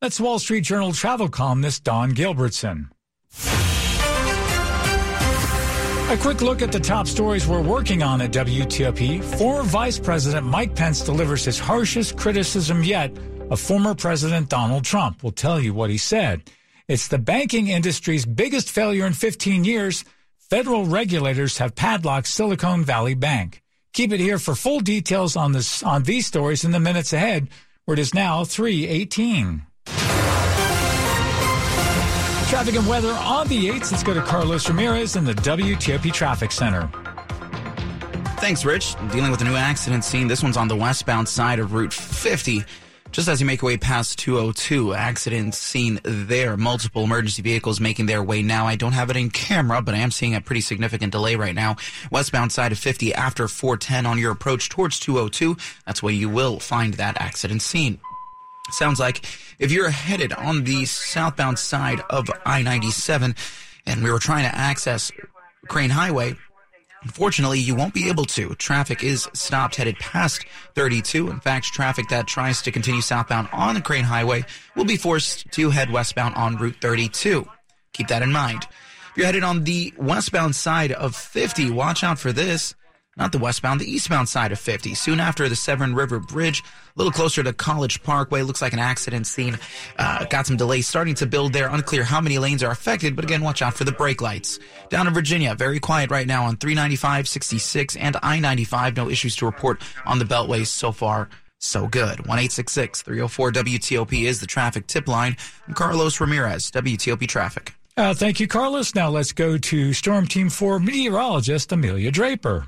That's 0.00 0.20
Wall 0.20 0.38
Street 0.38 0.62
Journal 0.62 0.92
travel 0.92 1.28
columnist 1.28 1.84
Dawn 1.84 2.12
Gilbertson. 2.12 2.90
A 6.08 6.16
quick 6.18 6.40
look 6.40 6.62
at 6.62 6.70
the 6.70 6.78
top 6.78 7.08
stories 7.08 7.48
we're 7.48 7.60
working 7.60 8.02
on 8.02 8.20
at 8.20 8.30
WTOP. 8.30 9.24
Former 9.24 9.64
Vice 9.64 9.98
President 9.98 10.46
Mike 10.46 10.76
Pence 10.76 11.00
delivers 11.00 11.44
his 11.44 11.58
harshest 11.58 12.16
criticism 12.16 12.84
yet 12.84 13.10
of 13.50 13.58
former 13.58 13.94
President 13.94 14.48
Donald 14.48 14.84
Trump. 14.84 15.22
We'll 15.22 15.32
tell 15.32 15.60
you 15.60 15.74
what 15.74 15.90
he 15.90 15.98
said. 15.98 16.42
It's 16.88 17.08
the 17.08 17.18
banking 17.18 17.66
industry's 17.66 18.24
biggest 18.24 18.70
failure 18.70 19.06
in 19.06 19.12
15 19.12 19.64
years. 19.64 20.04
Federal 20.38 20.84
regulators 20.84 21.58
have 21.58 21.74
padlocked 21.74 22.28
Silicon 22.28 22.84
Valley 22.84 23.14
Bank. 23.14 23.60
Keep 23.92 24.12
it 24.12 24.20
here 24.20 24.38
for 24.38 24.54
full 24.54 24.78
details 24.78 25.34
on 25.34 25.50
this 25.50 25.82
on 25.82 26.04
these 26.04 26.26
stories 26.26 26.64
in 26.64 26.70
the 26.70 26.78
minutes 26.78 27.12
ahead, 27.12 27.48
where 27.86 27.94
it 27.94 27.98
is 27.98 28.14
now 28.14 28.44
318. 28.44 29.66
Traffic 32.48 32.76
and 32.76 32.86
weather 32.86 33.10
on 33.10 33.48
the 33.48 33.66
8th. 33.66 33.90
Let's 33.90 34.04
go 34.04 34.14
to 34.14 34.22
Carlos 34.22 34.68
Ramirez 34.68 35.16
in 35.16 35.24
the 35.24 35.34
WTOP 35.34 36.12
Traffic 36.12 36.52
Center. 36.52 36.88
Thanks, 38.38 38.64
Rich. 38.64 38.94
Dealing 39.10 39.32
with 39.32 39.40
a 39.40 39.44
new 39.44 39.56
accident 39.56 40.04
scene. 40.04 40.28
This 40.28 40.44
one's 40.44 40.56
on 40.56 40.68
the 40.68 40.76
westbound 40.76 41.28
side 41.28 41.58
of 41.58 41.72
Route 41.72 41.92
50. 41.92 42.64
Just 43.12 43.28
as 43.28 43.40
you 43.40 43.46
make 43.46 43.62
your 43.62 43.68
way 43.68 43.78
past 43.78 44.18
202, 44.18 44.92
accident 44.92 45.54
scene 45.54 46.00
there. 46.02 46.56
Multiple 46.56 47.04
emergency 47.04 47.40
vehicles 47.40 47.80
making 47.80 48.06
their 48.06 48.22
way 48.22 48.42
now. 48.42 48.66
I 48.66 48.76
don't 48.76 48.92
have 48.92 49.08
it 49.08 49.16
in 49.16 49.30
camera, 49.30 49.80
but 49.80 49.94
I 49.94 49.98
am 49.98 50.10
seeing 50.10 50.34
a 50.34 50.40
pretty 50.40 50.60
significant 50.60 51.12
delay 51.12 51.36
right 51.36 51.54
now. 51.54 51.76
Westbound 52.10 52.52
side 52.52 52.72
of 52.72 52.78
50 52.78 53.14
after 53.14 53.48
410 53.48 54.04
on 54.04 54.18
your 54.18 54.32
approach 54.32 54.68
towards 54.68 55.00
202. 55.00 55.56
That's 55.86 56.02
where 56.02 56.12
you 56.12 56.28
will 56.28 56.60
find 56.60 56.94
that 56.94 57.18
accident 57.20 57.62
scene. 57.62 58.00
Sounds 58.70 59.00
like 59.00 59.24
if 59.58 59.70
you're 59.70 59.90
headed 59.90 60.32
on 60.32 60.64
the 60.64 60.84
southbound 60.84 61.58
side 61.58 62.00
of 62.10 62.28
I 62.44 62.62
97 62.62 63.34
and 63.86 64.04
we 64.04 64.10
were 64.10 64.18
trying 64.18 64.50
to 64.50 64.54
access 64.54 65.10
Crane 65.68 65.90
Highway, 65.90 66.36
Unfortunately, 67.06 67.60
you 67.60 67.76
won't 67.76 67.94
be 67.94 68.08
able 68.08 68.24
to. 68.24 68.52
Traffic 68.56 69.04
is 69.04 69.28
stopped 69.32 69.76
headed 69.76 69.96
past 70.00 70.44
32. 70.74 71.30
In 71.30 71.38
fact, 71.38 71.66
traffic 71.66 72.08
that 72.08 72.26
tries 72.26 72.60
to 72.62 72.72
continue 72.72 73.00
southbound 73.00 73.48
on 73.52 73.76
the 73.76 73.80
Crane 73.80 74.02
Highway 74.02 74.44
will 74.74 74.86
be 74.86 74.96
forced 74.96 75.48
to 75.52 75.70
head 75.70 75.92
westbound 75.92 76.34
on 76.34 76.56
Route 76.56 76.78
32. 76.80 77.48
Keep 77.92 78.08
that 78.08 78.22
in 78.22 78.32
mind. 78.32 78.66
If 79.10 79.18
you're 79.18 79.26
headed 79.26 79.44
on 79.44 79.62
the 79.62 79.94
westbound 79.96 80.56
side 80.56 80.90
of 80.90 81.14
50, 81.14 81.70
watch 81.70 82.02
out 82.02 82.18
for 82.18 82.32
this 82.32 82.74
not 83.16 83.32
the 83.32 83.38
westbound, 83.38 83.80
the 83.80 83.90
eastbound 83.90 84.28
side 84.28 84.52
of 84.52 84.58
50. 84.58 84.94
Soon 84.94 85.20
after 85.20 85.48
the 85.48 85.56
Severn 85.56 85.94
River 85.94 86.20
Bridge, 86.20 86.62
a 86.62 86.64
little 86.96 87.12
closer 87.12 87.42
to 87.42 87.52
College 87.52 88.02
Parkway, 88.02 88.42
looks 88.42 88.60
like 88.60 88.74
an 88.74 88.78
accident 88.78 89.26
scene. 89.26 89.58
Uh, 89.98 90.26
got 90.26 90.46
some 90.46 90.56
delays 90.56 90.86
starting 90.86 91.14
to 91.14 91.26
build 91.26 91.52
there. 91.52 91.68
Unclear 91.68 92.04
how 92.04 92.20
many 92.20 92.38
lanes 92.38 92.62
are 92.62 92.70
affected, 92.70 93.16
but 93.16 93.24
again, 93.24 93.42
watch 93.42 93.62
out 93.62 93.74
for 93.74 93.84
the 93.84 93.92
brake 93.92 94.20
lights. 94.20 94.58
Down 94.90 95.06
in 95.06 95.14
Virginia, 95.14 95.54
very 95.54 95.80
quiet 95.80 96.10
right 96.10 96.26
now 96.26 96.44
on 96.44 96.56
395, 96.56 97.26
66, 97.26 97.96
and 97.96 98.16
I 98.22 98.38
95. 98.38 98.96
No 98.96 99.08
issues 99.08 99.34
to 99.36 99.46
report 99.46 99.80
on 100.04 100.18
the 100.18 100.24
beltways 100.24 100.66
so 100.66 100.92
far. 100.92 101.30
So 101.58 101.86
good. 101.86 102.26
1 102.26 102.48
304 102.48 103.52
WTOP 103.52 104.26
is 104.26 104.40
the 104.40 104.46
traffic 104.46 104.86
tip 104.86 105.08
line. 105.08 105.36
I'm 105.66 105.72
Carlos 105.72 106.20
Ramirez, 106.20 106.70
WTOP 106.70 107.26
Traffic. 107.26 107.74
Uh, 107.96 108.12
thank 108.12 108.40
you, 108.40 108.46
Carlos. 108.46 108.94
Now 108.94 109.08
let's 109.08 109.32
go 109.32 109.56
to 109.56 109.94
Storm 109.94 110.26
Team 110.26 110.50
4 110.50 110.78
meteorologist 110.80 111.72
Amelia 111.72 112.10
Draper. 112.10 112.66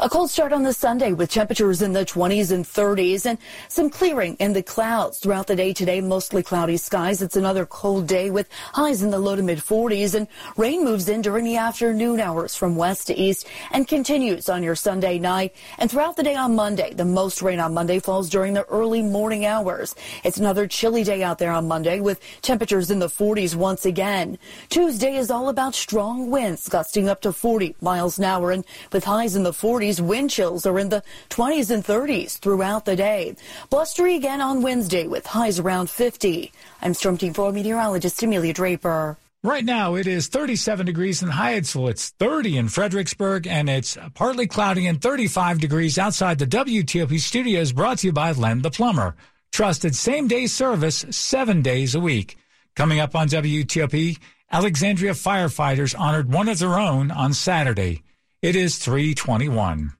A 0.00 0.08
cold 0.08 0.30
start 0.30 0.52
on 0.52 0.62
the 0.62 0.72
Sunday 0.72 1.12
with 1.12 1.30
temperatures 1.30 1.82
in 1.82 1.92
the 1.92 2.04
20s 2.04 2.50
and 2.50 2.64
30s 2.64 3.26
and 3.26 3.36
some 3.68 3.90
clearing 3.90 4.36
in 4.36 4.52
the 4.52 4.62
clouds 4.62 5.18
throughout 5.18 5.48
the 5.48 5.56
day 5.56 5.72
today. 5.72 6.00
Mostly 6.00 6.42
cloudy 6.42 6.76
skies. 6.76 7.20
It's 7.20 7.36
another 7.36 7.66
cold 7.66 8.06
day 8.06 8.30
with 8.30 8.48
highs 8.72 9.02
in 9.02 9.10
the 9.10 9.18
low 9.18 9.36
to 9.36 9.42
mid 9.42 9.58
40s 9.58 10.14
and 10.14 10.28
rain 10.56 10.84
moves 10.84 11.08
in 11.08 11.20
during 11.20 11.44
the 11.44 11.56
afternoon 11.56 12.20
hours 12.20 12.54
from 12.54 12.74
west 12.74 13.08
to 13.08 13.14
east 13.14 13.46
and 13.72 13.86
continues 13.86 14.48
on 14.48 14.62
your 14.62 14.76
Sunday 14.76 15.18
night 15.18 15.54
and 15.78 15.90
throughout 15.90 16.16
the 16.16 16.22
day 16.22 16.36
on 16.36 16.54
Monday. 16.54 16.94
The 16.94 17.04
most 17.04 17.42
rain 17.42 17.60
on 17.60 17.74
Monday 17.74 17.98
falls 17.98 18.30
during 18.30 18.54
the 18.54 18.64
early 18.66 19.02
morning 19.02 19.46
hours. 19.46 19.94
It's 20.24 20.38
another 20.38 20.66
chilly 20.66 21.04
day 21.04 21.22
out 21.22 21.38
there 21.38 21.52
on 21.52 21.68
Monday 21.68 22.00
with 22.00 22.20
temperatures 22.40 22.90
in 22.90 22.98
the 22.98 23.08
40s 23.08 23.56
once 23.56 23.84
again. 23.84 24.38
Tuesday 24.68 25.16
is 25.16 25.30
all 25.30 25.48
about 25.48 25.74
strong 25.74 26.30
winds 26.30 26.68
gusting 26.68 27.08
up 27.08 27.20
to 27.22 27.32
40 27.32 27.76
miles 27.80 28.18
an 28.18 28.24
hour 28.24 28.52
and 28.52 28.64
with 28.92 29.04
highs 29.04 29.36
in 29.36 29.42
the 29.42 29.50
40s 29.50 29.71
40s. 29.72 30.00
Wind 30.00 30.28
chills 30.28 30.66
are 30.66 30.78
in 30.78 30.90
the 30.90 31.02
20s 31.30 31.70
and 31.70 31.82
30s 31.82 32.38
throughout 32.38 32.84
the 32.84 32.94
day. 32.94 33.34
Blustery 33.70 34.16
again 34.16 34.42
on 34.42 34.60
Wednesday 34.60 35.06
with 35.06 35.26
highs 35.26 35.58
around 35.58 35.88
50. 35.88 36.52
I'm 36.82 36.92
Storm 36.92 37.16
Team 37.16 37.32
4 37.32 37.52
meteorologist 37.52 38.22
Amelia 38.22 38.52
Draper. 38.52 39.16
Right 39.42 39.64
now, 39.64 39.94
it 39.94 40.06
is 40.06 40.28
37 40.28 40.84
degrees 40.86 41.22
in 41.22 41.30
Hyattsville. 41.30 41.90
It's 41.90 42.10
30 42.10 42.58
in 42.58 42.68
Fredericksburg, 42.68 43.46
and 43.46 43.68
it's 43.68 43.96
partly 44.14 44.46
cloudy 44.46 44.86
and 44.86 45.00
35 45.00 45.58
degrees 45.58 45.98
outside 45.98 46.38
the 46.38 46.46
WTOP 46.46 47.18
studios 47.18 47.72
brought 47.72 47.98
to 47.98 48.08
you 48.08 48.12
by 48.12 48.30
Len 48.32 48.60
the 48.60 48.70
Plumber. 48.70 49.16
Trusted 49.52 49.96
same 49.96 50.28
day 50.28 50.46
service 50.46 51.06
seven 51.10 51.62
days 51.62 51.94
a 51.94 52.00
week. 52.00 52.36
Coming 52.76 53.00
up 53.00 53.16
on 53.16 53.26
WTOP, 53.28 54.18
Alexandria 54.52 55.12
firefighters 55.12 55.98
honored 55.98 56.30
one 56.30 56.48
of 56.48 56.58
their 56.58 56.78
own 56.78 57.10
on 57.10 57.32
Saturday. 57.32 58.02
It 58.42 58.56
is 58.56 58.76
321. 58.78 59.92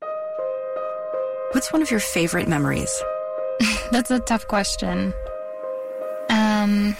What's 1.52 1.72
one 1.72 1.80
of 1.80 1.92
your 1.92 2.00
favorite 2.00 2.48
memories? 2.48 2.92
That's 3.92 4.10
a 4.10 4.18
tough 4.18 4.48
question. 4.48 5.14
Um, 6.28 6.96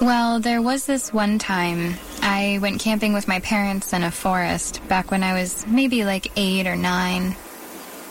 well, 0.00 0.40
there 0.40 0.62
was 0.62 0.86
this 0.86 1.12
one 1.12 1.38
time 1.38 1.92
I 2.22 2.58
went 2.62 2.80
camping 2.80 3.12
with 3.12 3.28
my 3.28 3.40
parents 3.40 3.92
in 3.92 4.02
a 4.02 4.10
forest 4.10 4.80
back 4.88 5.10
when 5.10 5.22
I 5.22 5.34
was 5.34 5.66
maybe 5.66 6.06
like 6.06 6.32
eight 6.36 6.66
or 6.66 6.74
nine. 6.76 7.36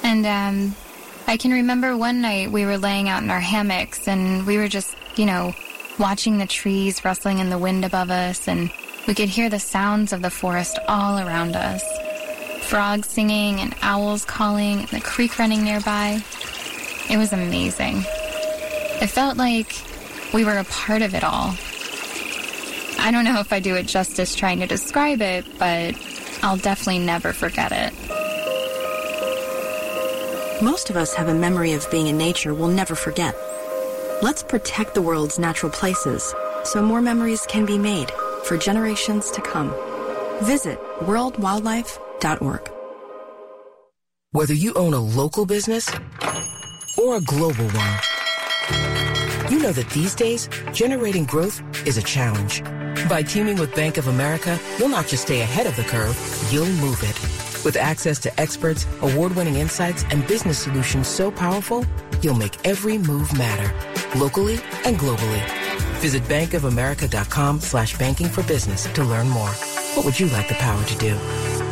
And, 0.03 0.23
um, 0.27 0.75
I 1.25 1.35
can 1.35 1.49
remember 1.49 1.97
one 1.97 2.21
night 2.21 2.51
we 2.51 2.63
were 2.63 2.77
laying 2.77 3.09
out 3.09 3.23
in 3.23 3.31
our 3.31 3.39
hammocks 3.39 4.07
and 4.07 4.45
we 4.45 4.57
were 4.57 4.67
just, 4.67 4.95
you 5.15 5.25
know, 5.25 5.55
watching 5.97 6.37
the 6.37 6.45
trees 6.45 7.03
rustling 7.03 7.39
in 7.39 7.49
the 7.49 7.57
wind 7.57 7.85
above 7.85 8.11
us 8.11 8.47
and 8.47 8.71
we 9.07 9.15
could 9.15 9.29
hear 9.29 9.49
the 9.49 9.59
sounds 9.59 10.13
of 10.13 10.21
the 10.21 10.29
forest 10.29 10.77
all 10.87 11.17
around 11.17 11.55
us 11.55 11.83
frogs 12.69 13.09
singing 13.09 13.59
and 13.59 13.75
owls 13.81 14.23
calling 14.25 14.81
and 14.81 14.89
the 14.89 15.01
creek 15.01 15.39
running 15.39 15.63
nearby. 15.63 16.21
It 17.09 17.17
was 17.17 17.33
amazing. 17.33 18.03
It 19.01 19.07
felt 19.07 19.37
like 19.37 19.73
we 20.35 20.45
were 20.45 20.59
a 20.59 20.63
part 20.65 21.01
of 21.01 21.15
it 21.15 21.23
all. 21.23 21.55
I 22.99 23.09
don't 23.11 23.25
know 23.25 23.39
if 23.39 23.51
I 23.51 23.59
do 23.59 23.73
it 23.75 23.87
justice 23.87 24.35
trying 24.35 24.59
to 24.59 24.67
describe 24.67 25.19
it, 25.19 25.45
but 25.57 25.95
I'll 26.43 26.57
definitely 26.57 26.99
never 26.99 27.33
forget 27.33 27.71
it. 27.71 27.91
Most 30.61 30.91
of 30.91 30.95
us 30.95 31.15
have 31.15 31.27
a 31.27 31.33
memory 31.33 31.73
of 31.73 31.89
being 31.89 32.05
in 32.05 32.19
nature 32.19 32.53
we'll 32.53 32.67
never 32.67 32.93
forget. 32.93 33.35
Let's 34.21 34.43
protect 34.43 34.93
the 34.93 35.01
world's 35.01 35.39
natural 35.39 35.71
places 35.71 36.35
so 36.65 36.83
more 36.83 37.01
memories 37.01 37.47
can 37.47 37.65
be 37.65 37.79
made 37.79 38.11
for 38.43 38.57
generations 38.57 39.31
to 39.31 39.41
come. 39.41 39.73
Visit 40.43 40.79
whether 44.31 44.53
you 44.53 44.73
own 44.73 44.93
a 44.93 44.99
local 44.99 45.45
business 45.45 45.89
or 46.97 47.15
a 47.15 47.21
global 47.21 47.65
one, 47.65 47.99
you 49.49 49.59
know 49.59 49.71
that 49.71 49.89
these 49.93 50.15
days, 50.15 50.49
generating 50.73 51.23
growth 51.25 51.61
is 51.87 51.97
a 51.97 52.01
challenge. 52.01 52.61
By 53.07 53.23
teaming 53.23 53.57
with 53.57 53.73
Bank 53.73 53.97
of 53.97 54.07
America, 54.07 54.59
you'll 54.77 54.89
not 54.89 55.07
just 55.07 55.23
stay 55.23 55.41
ahead 55.41 55.65
of 55.65 55.75
the 55.77 55.83
curve, 55.83 56.17
you'll 56.51 56.65
move 56.65 57.01
it. 57.03 57.15
With 57.63 57.77
access 57.77 58.19
to 58.19 58.39
experts, 58.39 58.85
award-winning 59.01 59.55
insights, 59.55 60.03
and 60.11 60.27
business 60.27 60.59
solutions 60.59 61.07
so 61.07 61.31
powerful, 61.31 61.85
you'll 62.21 62.35
make 62.35 62.67
every 62.67 62.97
move 62.97 63.35
matter, 63.37 63.73
locally 64.19 64.59
and 64.83 64.97
globally. 64.97 65.43
Visit 66.01 66.23
bankofamerica.com 66.23 67.61
slash 67.61 67.97
banking 67.97 68.27
for 68.27 68.43
business 68.43 68.91
to 68.93 69.03
learn 69.03 69.29
more. 69.29 69.51
What 69.95 70.05
would 70.05 70.19
you 70.19 70.27
like 70.27 70.49
the 70.49 70.55
power 70.55 70.83
to 70.83 70.97
do? 70.97 71.17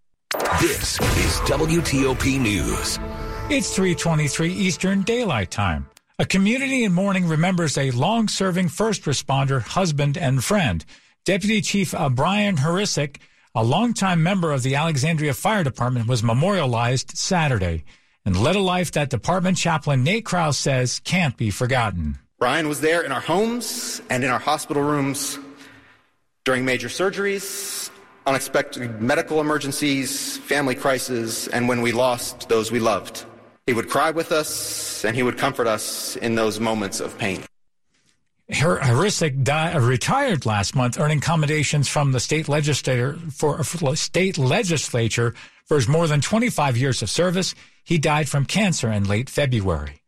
This 0.60 1.00
is 1.00 1.40
WTOP 1.48 2.42
News. 2.42 3.00
It's 3.50 3.74
323 3.74 4.52
Eastern 4.52 5.04
Daylight 5.04 5.50
Time. 5.50 5.90
A 6.20 6.26
community 6.26 6.84
in 6.84 6.92
mourning 6.92 7.26
remembers 7.26 7.78
a 7.78 7.92
long-serving 7.92 8.68
first 8.68 9.04
responder, 9.04 9.62
husband, 9.62 10.18
and 10.18 10.44
friend. 10.44 10.84
Deputy 11.24 11.62
Chief 11.62 11.96
uh, 11.96 12.10
Brian 12.10 12.58
Harisic, 12.58 13.22
a 13.56 13.64
longtime 13.64 14.22
member 14.22 14.52
of 14.52 14.62
the 14.62 14.76
Alexandria 14.76 15.34
Fire 15.34 15.64
Department, 15.64 16.10
was 16.10 16.22
memorialized 16.22 17.18
Saturday 17.18 17.86
and 18.26 18.36
led 18.36 18.58
a 18.58 18.60
life 18.60 18.92
that 18.92 19.10
department 19.10 19.58
chaplain 19.58 20.04
Nate 20.04 20.26
Krause 20.26 20.58
says 20.58 21.00
can't 21.00 21.38
be 21.38 21.50
forgotten. 21.50 22.20
Brian 22.40 22.68
was 22.68 22.82
there 22.82 23.04
in 23.04 23.14
our 23.14 23.22
homes 23.22 24.02
and 24.10 24.26
in 24.26 24.30
our 24.30 24.38
hospital 24.38 24.84
rooms 24.84 25.40
during 26.48 26.64
major 26.64 26.88
surgeries, 26.88 27.90
unexpected 28.26 29.02
medical 29.02 29.42
emergencies, 29.42 30.38
family 30.38 30.74
crises, 30.74 31.50
and 31.50 31.68
when 31.68 31.82
we 31.82 31.92
lost 31.92 32.48
those 32.48 32.72
we 32.72 32.80
loved. 32.80 33.26
He 33.66 33.74
would 33.74 33.90
cry 33.90 34.12
with 34.12 34.32
us 34.32 35.04
and 35.04 35.14
he 35.14 35.24
would 35.24 35.38
comfort 35.38 35.68
us 35.68 36.16
in 36.16 36.36
those 36.36 36.58
moments 36.58 37.02
of 37.02 37.18
pain. 37.18 37.44
Harisic 38.50 39.50
uh, 39.50 39.78
retired 39.78 40.46
last 40.46 40.74
month, 40.74 40.98
earning 40.98 41.20
commendations 41.20 41.90
from 41.90 42.14
the 42.14 42.20
state 42.22 42.48
legislature 42.48 43.20
for, 43.30 43.62
for 43.66 43.98
state 43.98 44.38
legislature 44.38 45.36
for 45.66 45.76
his 45.76 45.90
more 45.90 46.08
than 46.08 46.22
25 46.22 46.78
years 46.78 47.02
of 47.02 47.10
service. 47.10 47.56
He 47.84 47.98
died 47.98 48.30
from 48.30 48.46
cancer 48.46 48.90
in 48.90 49.04
late 49.04 49.30
February. 49.30 50.02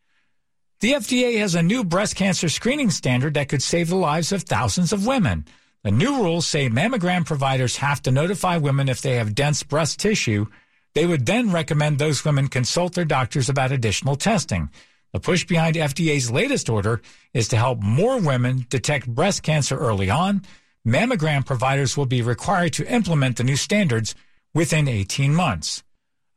The 0.80 0.94
FDA 0.94 1.38
has 1.40 1.56
a 1.56 1.62
new 1.62 1.84
breast 1.84 2.16
cancer 2.16 2.48
screening 2.48 2.92
standard 2.92 3.34
that 3.34 3.50
could 3.50 3.62
save 3.62 3.90
the 3.90 3.98
lives 3.98 4.32
of 4.32 4.44
thousands 4.44 4.94
of 4.94 5.06
women. 5.06 5.44
The 5.84 5.92
new 5.92 6.24
rules 6.24 6.48
say 6.48 6.70
mammogram 6.70 7.26
providers 7.26 7.78
have 7.78 8.02
to 8.04 8.12
notify 8.12 8.58
women 8.58 8.90
if 8.90 9.02
they 9.02 9.16
have 9.16 9.36
dense 9.36 9.64
breast 9.64 10.00
tissue 10.00 10.48
they 10.96 11.06
would 11.06 11.26
then 11.26 11.52
recommend 11.52 11.98
those 11.98 12.26
women 12.26 12.48
consult 12.48 12.94
their 12.94 13.06
doctors 13.06 13.50
about 13.50 13.72
additional 13.72 14.16
testing. 14.16 14.70
The 15.14 15.20
push 15.20 15.46
behind 15.46 15.76
FDA's 15.76 16.32
latest 16.32 16.70
order 16.70 17.02
is 17.34 17.48
to 17.50 17.58
help 17.58 17.80
more 17.80 18.20
women 18.20 18.66
detect 18.70 19.08
breast 19.08 19.44
cancer 19.44 19.78
early 19.78 20.10
on. 20.10 20.44
Mammogram 20.86 21.46
providers 21.46 21.98
will 21.98 22.06
be 22.06 22.22
required 22.22 22.74
to 22.74 22.92
implement 22.92 23.38
the 23.38 23.44
new 23.44 23.56
standards 23.56 24.16
within 24.54 24.88
18 24.88 25.34
months. 25.34 25.84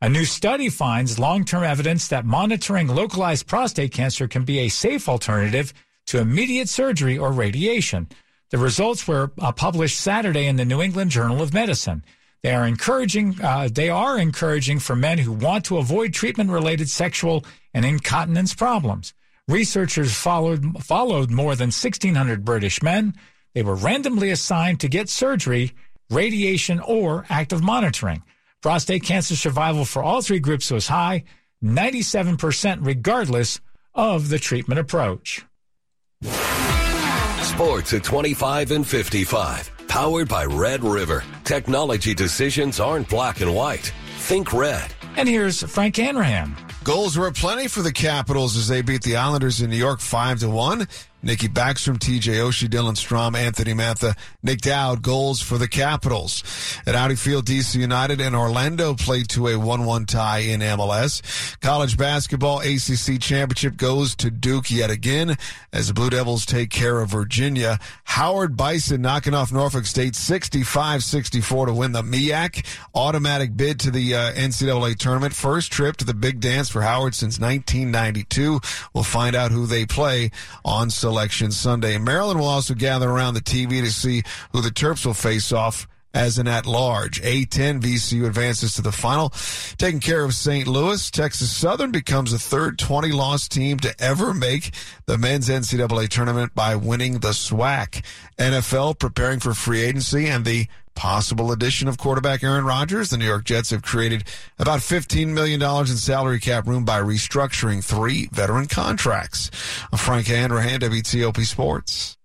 A 0.01 0.09
new 0.09 0.25
study 0.25 0.69
finds 0.69 1.17
long-term 1.17 1.63
evidence 1.63 2.07
that 2.09 2.25
monitoring 2.25 2.87
localized 2.87 3.47
prostate 3.47 3.93
cancer 3.93 4.27
can 4.27 4.43
be 4.43 4.59
a 4.59 4.69
safe 4.69 5.07
alternative 5.07 5.73
to 6.07 6.19
immediate 6.19 6.67
surgery 6.67 7.17
or 7.17 7.31
radiation. 7.31 8.09
The 8.53 8.59
results 8.59 9.07
were 9.07 9.31
uh, 9.41 9.51
published 9.51 9.99
Saturday 9.99 10.45
in 10.45 10.57
the 10.57 10.63
New 10.63 10.79
England 10.79 11.09
Journal 11.09 11.41
of 11.41 11.55
Medicine. 11.55 12.05
They 12.43 12.53
are 12.53 12.67
encouraging. 12.67 13.41
Uh, 13.41 13.67
they 13.73 13.89
are 13.89 14.15
encouraging 14.15 14.77
for 14.77 14.95
men 14.95 15.17
who 15.17 15.31
want 15.31 15.65
to 15.65 15.79
avoid 15.79 16.13
treatment-related 16.13 16.87
sexual 16.87 17.43
and 17.73 17.83
incontinence 17.83 18.53
problems. 18.53 19.15
Researchers 19.47 20.13
followed 20.13 20.83
followed 20.83 21.31
more 21.31 21.55
than 21.55 21.69
1,600 21.69 22.45
British 22.45 22.83
men. 22.83 23.15
They 23.55 23.63
were 23.63 23.73
randomly 23.73 24.29
assigned 24.29 24.79
to 24.81 24.87
get 24.87 25.09
surgery, 25.09 25.71
radiation, 26.11 26.79
or 26.79 27.25
active 27.31 27.63
monitoring. 27.63 28.21
Prostate 28.61 29.01
cancer 29.01 29.35
survival 29.35 29.83
for 29.83 30.03
all 30.03 30.21
three 30.21 30.37
groups 30.37 30.69
was 30.69 30.89
high, 30.89 31.23
97% 31.63 32.85
regardless 32.85 33.59
of 33.95 34.29
the 34.29 34.37
treatment 34.37 34.79
approach. 34.79 35.43
Sports 37.53 37.93
at 37.93 38.03
25 38.03 38.71
and 38.71 38.87
55. 38.87 39.71
Powered 39.87 40.27
by 40.27 40.43
Red 40.43 40.83
River. 40.83 41.23
Technology 41.43 42.15
decisions 42.15 42.79
aren't 42.79 43.07
black 43.07 43.41
and 43.41 43.53
white. 43.53 43.93
Think 44.17 44.53
red. 44.53 44.91
And 45.17 45.29
here's 45.29 45.61
Frank 45.61 45.97
Hanrahan. 45.97 46.55
Goals 46.83 47.15
were 47.15 47.29
plenty 47.31 47.67
for 47.67 47.83
the 47.83 47.91
Capitals 47.91 48.57
as 48.57 48.67
they 48.67 48.81
beat 48.81 49.03
the 49.03 49.17
Islanders 49.17 49.61
in 49.61 49.69
New 49.69 49.77
York 49.77 49.99
5 49.99 50.39
to 50.39 50.49
1. 50.49 50.87
Nikki 51.23 51.47
Backstrom, 51.47 51.97
TJ 51.97 52.35
Oshie, 52.35 52.67
Dylan 52.67 52.95
Strome, 52.95 53.37
Anthony 53.37 53.73
Mantha, 53.73 54.17
Nic 54.43 54.59
Dowd, 54.59 55.01
goals 55.01 55.41
for 55.41 55.57
the 55.57 55.69
Capitals. 55.69 56.43
At 56.85 56.95
Audi 56.95 57.15
Field, 57.15 57.45
DC 57.45 57.79
United 57.79 58.19
and 58.19 58.35
Orlando 58.35 58.93
played 58.93 59.29
to 59.29 59.47
a 59.47 59.53
1-1 59.53 60.05
tie 60.05 60.39
in 60.39 60.59
MLS. 60.59 61.21
College 61.61 61.97
basketball 61.97 62.59
ACC 62.59 63.21
championship 63.21 63.77
goes 63.77 64.15
to 64.17 64.29
Duke 64.29 64.69
yet 64.69 64.89
again 64.89 65.37
as 65.71 65.87
the 65.87 65.93
Blue 65.93 66.09
Devils 66.09 66.45
take 66.45 66.69
care 66.69 66.99
of 66.99 67.09
Virginia. 67.09 67.79
Howard 68.03 68.57
Bison 68.57 69.01
knocking 69.01 69.33
off 69.33 69.51
Norfolk 69.51 69.85
State 69.85 70.13
65-64 70.13 71.67
to 71.67 71.73
win 71.73 71.93
the 71.93 72.01
MEAC. 72.01 72.65
Automatic 72.93 73.55
bid 73.55 73.79
to 73.79 73.91
the 73.91 74.13
uh, 74.13 74.33
NCAA 74.33 74.97
tournament. 74.97 75.33
First 75.33 75.71
trip 75.71 75.95
to 75.97 76.05
the 76.05 76.13
big 76.13 76.41
dance 76.41 76.69
for 76.69 76.81
Howard 76.81 77.15
since 77.15 77.39
1992. 77.39 78.59
We'll 78.93 79.05
find 79.05 79.37
out 79.37 79.51
who 79.51 79.65
they 79.65 79.85
play 79.85 80.31
on 80.65 80.89
Selection 81.13 81.51
Sunday. 81.51 81.93
And 81.93 82.03
Maryland 82.03 82.39
will 82.39 82.47
also 82.47 82.73
gather 82.73 83.07
around 83.07 83.35
the 83.35 83.41
TV 83.41 83.81
to 83.81 83.91
see 83.91 84.23
who 84.51 84.61
the 84.61 84.69
Terps 84.69 85.05
will 85.05 85.13
face 85.13 85.51
off 85.51 85.87
as 86.11 86.39
an 86.39 86.47
at-large. 86.47 87.21
A10 87.21 87.81
VCU 87.81 88.25
advances 88.25 88.73
to 88.73 88.81
the 88.81 88.91
final, 88.91 89.29
taking 89.77 89.99
care 89.99 90.23
of 90.23 90.33
St. 90.33 90.67
Louis. 90.67 91.11
Texas 91.11 91.55
Southern 91.55 91.91
becomes 91.91 92.31
the 92.31 92.39
third 92.39 92.79
20-loss 92.79 93.47
team 93.47 93.77
to 93.81 93.93
ever 93.99 94.33
make 94.33 94.73
the 95.05 95.19
men's 95.19 95.49
NCAA 95.49 96.09
tournament 96.09 96.55
by 96.55 96.75
winning 96.75 97.19
the 97.19 97.29
SWAC. 97.29 98.03
NFL 98.39 98.97
preparing 98.97 99.39
for 99.39 99.53
free 99.53 99.81
agency 99.81 100.27
and 100.27 100.45
the 100.45 100.67
possible 100.95 101.51
addition 101.51 101.87
of 101.87 101.97
quarterback 101.97 102.43
Aaron 102.43 102.65
Rodgers. 102.65 103.09
The 103.09 103.17
New 103.17 103.25
York 103.25 103.45
Jets 103.45 103.71
have 103.71 103.81
created 103.81 104.23
about 104.59 104.79
$15 104.79 105.27
million 105.27 105.61
in 105.61 105.85
salary 105.87 106.39
cap 106.39 106.67
room 106.67 106.85
by 106.85 106.99
restructuring 106.99 107.83
three 107.83 108.27
veteran 108.31 108.67
contracts. 108.67 109.49
Frank 109.95 110.27
Hanrahan, 110.27 110.79
WTOP 110.79 111.45
Sports. 111.45 112.17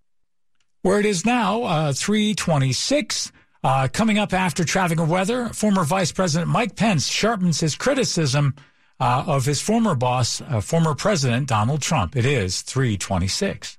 Where 0.82 1.00
it 1.00 1.06
is 1.06 1.26
now, 1.26 1.62
uh, 1.64 1.92
326. 1.92 3.32
Uh, 3.64 3.88
coming 3.92 4.18
up 4.18 4.32
after 4.32 4.64
traffic 4.64 5.00
and 5.00 5.10
weather, 5.10 5.48
former 5.48 5.84
Vice 5.84 6.12
President 6.12 6.48
Mike 6.48 6.76
Pence 6.76 7.08
sharpens 7.08 7.60
his 7.60 7.74
criticism 7.74 8.54
uh, 9.00 9.24
of 9.26 9.44
his 9.44 9.60
former 9.60 9.94
boss, 9.94 10.40
uh, 10.40 10.60
former 10.60 10.94
President 10.94 11.48
Donald 11.48 11.82
Trump. 11.82 12.16
It 12.16 12.24
is 12.24 12.62
326. 12.62 13.78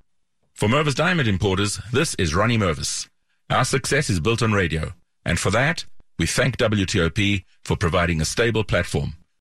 For 0.53 0.67
Mervis 0.67 0.95
Diamond 0.95 1.27
Importers, 1.27 1.79
this 1.93 2.15
is 2.15 2.35
Ronnie 2.35 2.57
Mervis. 2.57 3.08
Our 3.49 3.65
success 3.65 4.11
is 4.11 4.19
built 4.19 4.43
on 4.43 4.53
radio, 4.53 4.93
and 5.25 5.39
for 5.39 5.49
that, 5.49 5.83
we 6.19 6.27
thank 6.27 6.57
WTOP 6.57 7.45
for 7.63 7.75
providing 7.75 8.21
a 8.21 8.25
stable 8.25 8.63
platform. 8.63 9.15